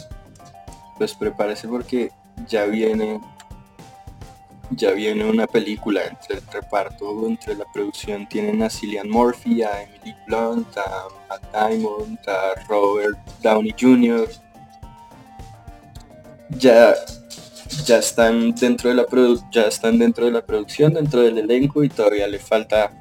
[0.97, 2.11] pues prepárese porque
[2.47, 3.20] ya viene
[4.72, 9.84] ya viene una película entre el reparto, entre la producción tienen a Cillian Murphy, a
[9.84, 14.28] Emily Blunt, a Matt Diamond, a Robert Downey Jr.
[16.49, 16.95] Ya
[17.84, 19.05] ya están dentro de la
[19.51, 22.91] ya están dentro de la producción, dentro del elenco y todavía le falta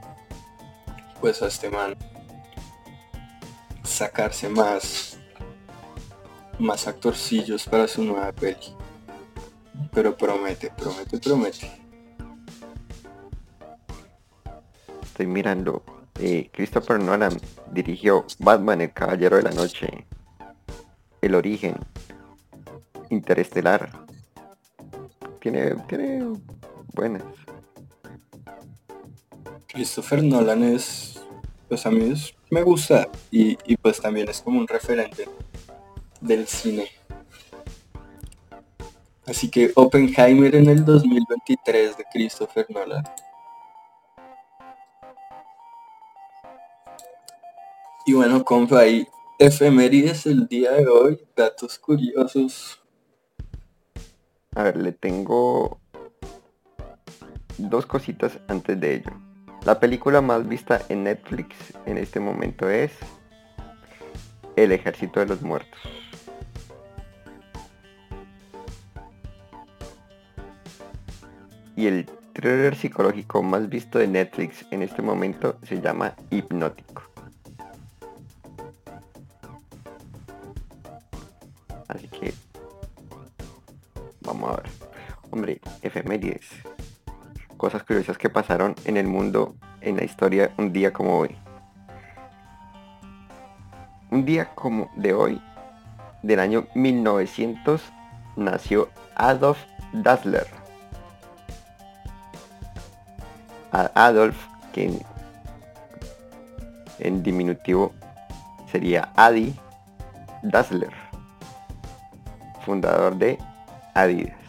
[1.20, 1.94] pues a este man
[3.82, 5.18] sacarse más
[6.58, 8.74] más actorcillos para su nueva peli.
[9.92, 11.70] Pero promete, promete, promete.
[15.02, 15.82] Estoy mirando.
[16.20, 17.40] Eh, Christopher Nolan
[17.72, 20.06] dirigió Batman, el Caballero de la Noche,
[21.20, 21.74] El Origen,
[23.10, 24.03] Interestelar,
[25.44, 26.24] tiene, tiene
[26.94, 27.22] buenas.
[29.66, 31.20] Christopher Nolan es,
[31.68, 32.14] pues a mí
[32.48, 35.28] me gusta y, y pues también es como un referente
[36.22, 36.88] del cine.
[39.26, 43.04] Así que Oppenheimer en el 2023 de Christopher Nolan.
[48.06, 49.06] Y bueno, compa, ahí
[49.38, 52.80] efemérides el día de hoy, datos curiosos
[54.54, 55.80] a ver, le tengo
[57.58, 59.10] dos cositas antes de ello.
[59.64, 62.92] La película más vista en Netflix en este momento es
[64.56, 65.80] El Ejército de los Muertos.
[71.76, 77.13] Y el thriller psicológico más visto de Netflix en este momento se llama Hipnótico.
[85.34, 86.46] Hombre, efemérides.
[87.56, 91.36] Cosas curiosas que pasaron en el mundo, en la historia, un día como hoy.
[94.12, 95.42] Un día como de hoy,
[96.22, 97.82] del año 1900,
[98.36, 99.58] nació Adolf
[99.92, 100.46] Dassler.
[103.72, 104.36] Adolf,
[104.72, 105.00] que en,
[107.00, 107.92] en diminutivo
[108.70, 109.52] sería Adi
[110.44, 110.92] Dassler,
[112.64, 113.36] fundador de
[113.94, 114.43] Adidas.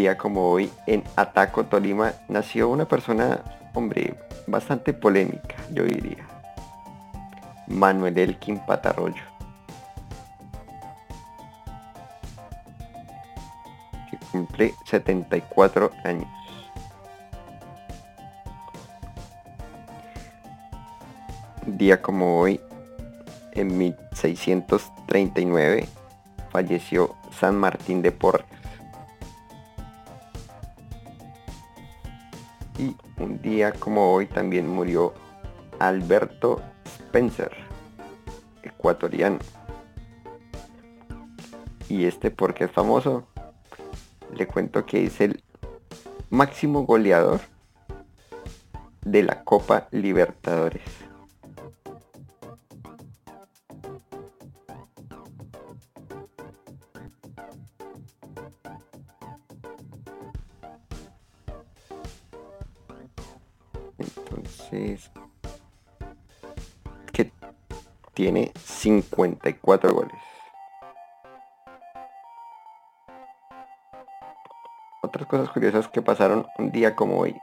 [0.00, 3.42] Día como hoy, en Ataco, Tolima, nació una persona,
[3.74, 4.14] hombre,
[4.46, 6.26] bastante polémica, yo diría.
[7.66, 9.22] Manuel Elkin Patarroyo.
[14.10, 16.30] Que cumple 74 años.
[21.66, 22.58] Día como hoy,
[23.52, 25.86] en 1639
[26.50, 28.39] falleció San Martín de Porres.
[33.78, 35.12] Como hoy también murió
[35.78, 37.52] Alberto Spencer,
[38.62, 39.38] ecuatoriano.
[41.88, 43.26] Y este porque es famoso,
[44.34, 45.42] le cuento que es el
[46.30, 47.40] máximo goleador
[49.04, 50.99] de la Copa Libertadores.
[69.42, 70.16] 54 goles.
[75.02, 77.34] Otras cosas curiosas que pasaron un día como hoy.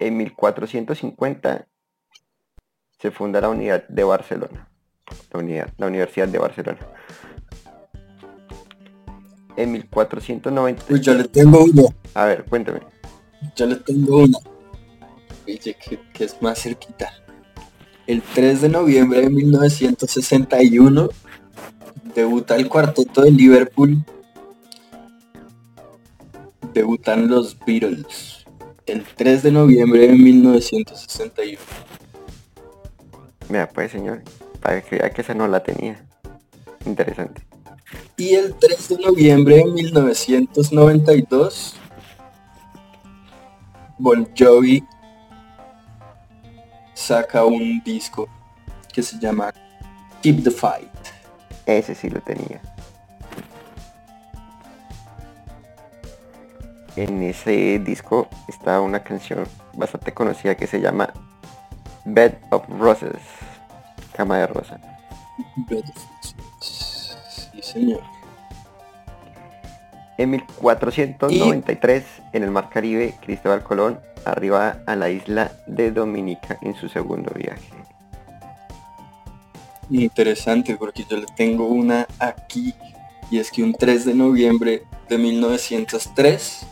[0.00, 1.66] En 1450
[2.98, 4.68] se funda la unidad de Barcelona.
[5.32, 6.78] La, unidad, la Universidad de Barcelona.
[9.56, 10.84] En 1490.
[10.88, 11.88] Uy, yo le tengo uno.
[12.14, 12.80] A ver, cuéntame.
[13.54, 14.38] Yo le tengo uno
[15.44, 17.12] que, es más cerquita.
[18.06, 21.08] El 3 de noviembre de 1961
[22.14, 24.04] debuta el cuarteto de Liverpool.
[26.74, 28.44] Debutan los Beatles.
[28.86, 31.60] El 3 de noviembre de 1961.
[33.48, 34.22] Mira, pues señor,
[34.60, 36.04] Para que vea que esa no la tenía.
[36.84, 37.42] Interesante.
[38.16, 41.76] Y el 3 de noviembre de 1992,
[43.98, 44.82] Bon Jovi
[46.94, 48.28] saca un disco
[48.92, 49.52] que se llama
[50.22, 50.88] Keep the Fight.
[51.66, 52.60] Ese sí lo tenía.
[56.96, 61.12] En ese disco está una canción bastante conocida que se llama
[62.04, 63.22] Bed of Roses.
[64.14, 64.78] Cama de rosa.
[65.68, 67.16] Bed of Roses.
[67.52, 68.02] Sí, señor.
[70.18, 76.74] En 1493, en el Mar Caribe, Cristóbal Colón arriba a la isla de Dominica en
[76.74, 77.72] su segundo viaje.
[79.90, 82.74] Interesante porque yo le tengo una aquí
[83.30, 86.66] y es que un 3 de noviembre de 1903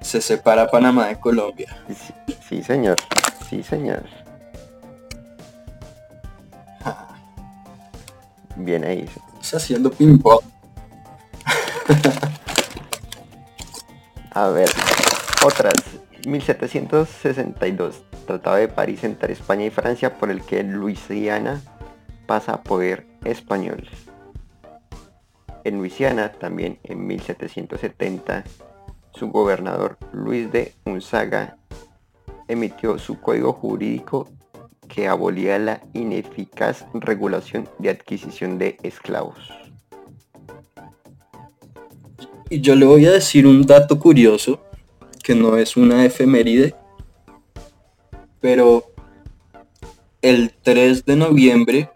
[0.00, 1.76] se separa Panamá de Colombia.
[1.88, 2.96] Sí, sí, señor,
[3.48, 4.04] sí señor.
[8.56, 9.08] Bien ahí.
[9.40, 10.42] Está haciendo ping pong.
[14.32, 14.68] A ver,
[15.44, 15.74] otras.
[16.26, 21.62] 1762, Tratado de París entre España y Francia por el que Luisiana
[22.26, 23.88] pasa a poder español.
[25.64, 28.44] En Luisiana, también en 1770,
[29.12, 31.56] su gobernador Luis de Unzaga
[32.46, 34.28] emitió su código jurídico
[34.88, 39.50] que abolía la ineficaz regulación de adquisición de esclavos.
[42.50, 44.62] Y yo le voy a decir un dato curioso,
[45.28, 46.74] que no es una efeméride,
[48.40, 48.84] pero
[50.22, 51.90] el 3 de noviembre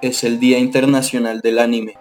[0.00, 1.98] es el Día Internacional del Anime.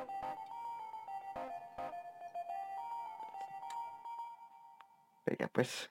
[5.51, 5.89] Pues.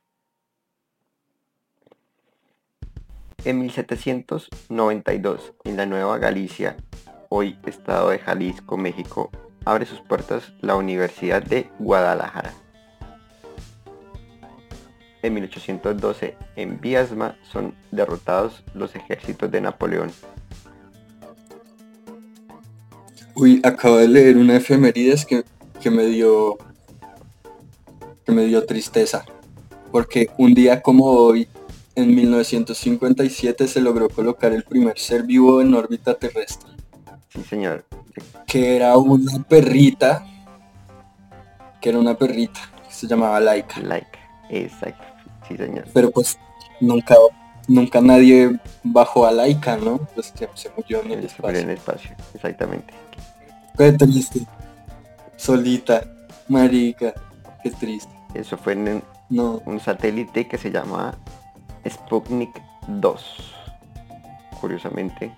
[3.45, 6.77] En 1792, en la Nueva Galicia,
[7.29, 9.33] hoy Estado de Jalisco, México,
[9.64, 12.66] abre sus puertas la Universidad de Guadalajara.
[15.27, 20.12] En 1812, en Viasma, son derrotados los ejércitos de Napoleón.
[23.35, 25.43] Uy, acabo de leer una efemérides que,
[25.83, 26.59] que me dio
[28.24, 29.24] que me dio tristeza.
[29.91, 31.49] Porque un día como hoy,
[31.97, 36.70] en 1957, se logró colocar el primer ser vivo en órbita terrestre.
[37.31, 37.85] Sí, señor.
[38.47, 40.24] Que era una perrita.
[41.81, 42.61] Que era una perrita.
[42.87, 43.81] Que se llamaba Laika.
[43.81, 44.18] Like,
[44.51, 45.05] exacto.
[45.49, 45.84] Sí, señor.
[45.92, 46.38] Pero pues
[46.80, 47.14] nunca,
[47.68, 49.99] nunca nadie bajó a Laika, ¿no?
[50.14, 51.59] Pues que se murió en el en espacio.
[51.59, 52.92] el espacio, exactamente.
[53.76, 54.47] Qué triste.
[55.36, 56.03] Solita.
[56.49, 57.12] Marica.
[57.62, 58.12] Qué triste.
[58.34, 59.61] Eso fue en No.
[59.66, 61.16] un satélite que se llama
[61.88, 62.51] Sputnik
[62.88, 63.55] 2.
[64.61, 65.32] Curiosamente.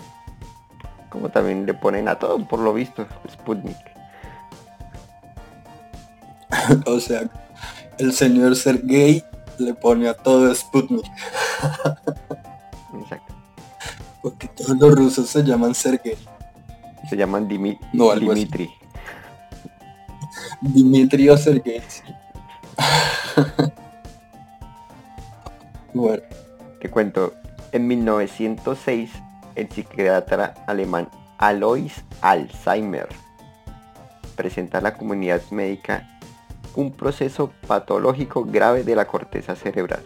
[1.11, 3.76] Como también le ponen a todo, por lo visto, Sputnik.
[6.86, 7.22] O sea,
[7.98, 9.24] el señor Sergey
[9.59, 11.04] le pone a todo Sputnik.
[13.02, 13.34] Exacto.
[14.22, 16.16] Porque todos los rusos se llaman Sergey.
[17.09, 18.40] Se llaman Dimi- No, algo así.
[18.44, 18.70] Dimitri.
[20.61, 21.80] Dimitri o Sergey.
[25.94, 26.22] bueno,
[26.80, 27.34] Te cuento,
[27.72, 29.11] en 1906,
[29.56, 33.09] el psiquiatra alemán Alois Alzheimer
[34.36, 36.17] presenta a la comunidad médica
[36.74, 40.04] un proceso patológico grave de la corteza cerebral,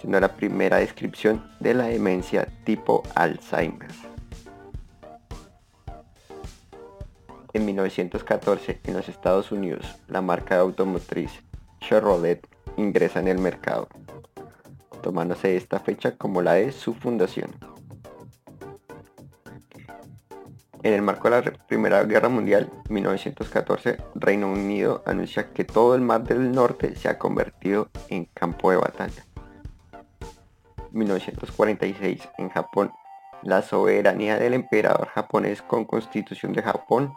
[0.00, 3.90] siendo la primera descripción de la demencia tipo Alzheimer.
[7.52, 11.30] En 1914, en los Estados Unidos, la marca de automotriz
[11.80, 13.88] Chevrolet ingresa en el mercado
[15.00, 17.69] tomándose esta fecha como la de su fundación.
[20.82, 26.00] En el marco de la Primera Guerra Mundial, 1914, Reino Unido anuncia que todo el
[26.00, 29.26] Mar del Norte se ha convertido en campo de batalla.
[30.92, 32.92] 1946, en Japón,
[33.42, 37.12] la soberanía del emperador japonés con constitución de Japón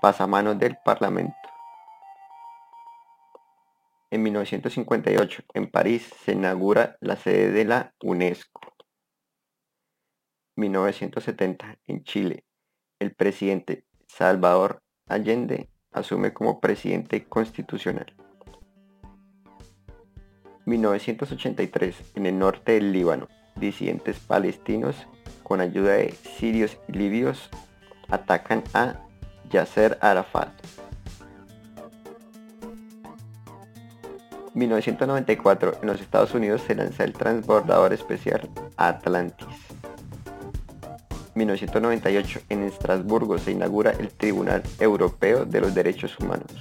[0.00, 1.36] pasa a manos del Parlamento.
[4.10, 8.60] En 1958, en París, se inaugura la sede de la UNESCO.
[10.56, 12.47] 1970, en Chile,
[12.98, 18.14] el presidente Salvador Allende asume como presidente constitucional.
[20.66, 24.96] 1983, en el norte del Líbano, disidentes palestinos,
[25.42, 27.48] con ayuda de sirios y libios,
[28.08, 29.00] atacan a
[29.50, 30.50] Yasser Arafat.
[34.52, 39.77] 1994, en los Estados Unidos se lanza el transbordador especial Atlantis.
[41.38, 46.52] 1998 en Estrasburgo se inaugura el Tribunal Europeo de los Derechos Humanos.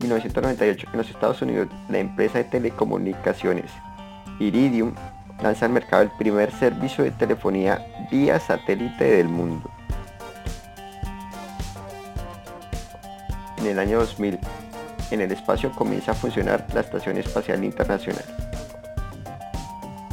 [0.00, 3.70] 1998 en los Estados Unidos la empresa de telecomunicaciones
[4.38, 4.94] Iridium
[5.42, 9.70] lanza al mercado el primer servicio de telefonía vía satélite del mundo.
[13.58, 14.38] En el año 2000
[15.10, 18.24] en el espacio comienza a funcionar la Estación Espacial Internacional.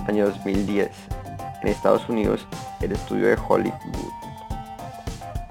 [0.07, 1.20] Año 2010
[1.61, 2.45] en Estados Unidos,
[2.81, 4.21] el estudio de Hollywood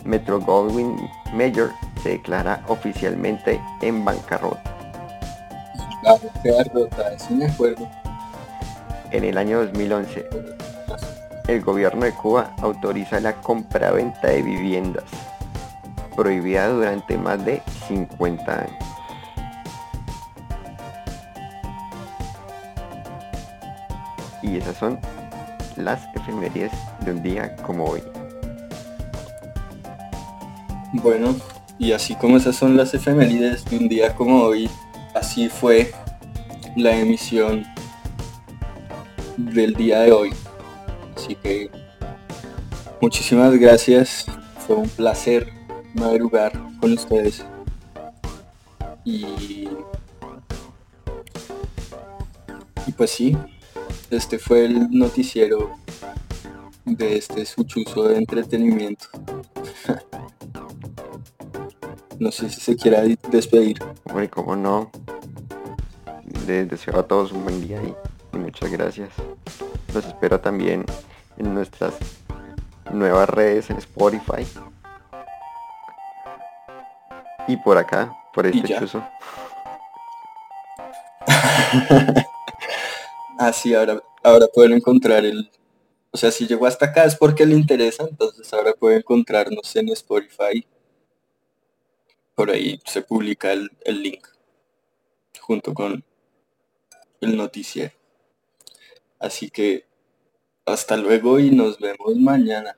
[0.05, 0.97] Metro Goldwyn
[1.35, 1.71] Mayer
[2.03, 4.63] se declara oficialmente en bancarrota.
[9.13, 10.27] En el año 2011,
[11.49, 15.05] el gobierno de Cuba autoriza la compra-venta de viviendas,
[16.17, 18.85] prohibida durante más de 50 años.
[24.43, 24.99] Y esas son
[25.81, 26.73] las efemérides
[27.05, 28.03] de un día como hoy.
[30.93, 31.37] Bueno,
[31.79, 34.69] y así como esas son las efemérides de un día como hoy,
[35.15, 35.93] así fue
[36.77, 37.65] la emisión
[39.37, 40.31] del día de hoy.
[41.17, 41.71] Así que
[43.01, 44.27] muchísimas gracias,
[44.67, 45.53] fue un placer
[45.95, 47.45] madrugar con ustedes.
[49.05, 49.69] Y,
[52.87, 53.37] y pues sí,
[54.11, 55.77] este fue el noticiero
[56.85, 59.07] de este suchuzo de entretenimiento.
[62.19, 63.79] no sé si se quiera despedir.
[64.05, 64.91] Bueno, como no,
[66.47, 67.95] les deseo a todos un buen día y,
[68.37, 69.09] muchas gracias.
[69.95, 70.85] Los espero también
[71.37, 71.95] en nuestras
[72.93, 74.47] nuevas redes en Spotify.
[77.47, 79.03] Y por acá, por este chuzo.
[83.41, 85.51] Así ah, ahora, ahora pueden encontrar el...
[86.11, 89.89] O sea, si llegó hasta acá es porque le interesa, entonces ahora pueden encontrarnos en
[89.89, 90.67] Spotify.
[92.35, 94.27] Por ahí se publica el, el link
[95.41, 96.05] junto con
[97.23, 97.95] el noticiero.
[99.19, 99.87] Así que
[100.67, 102.77] hasta luego y nos vemos mañana.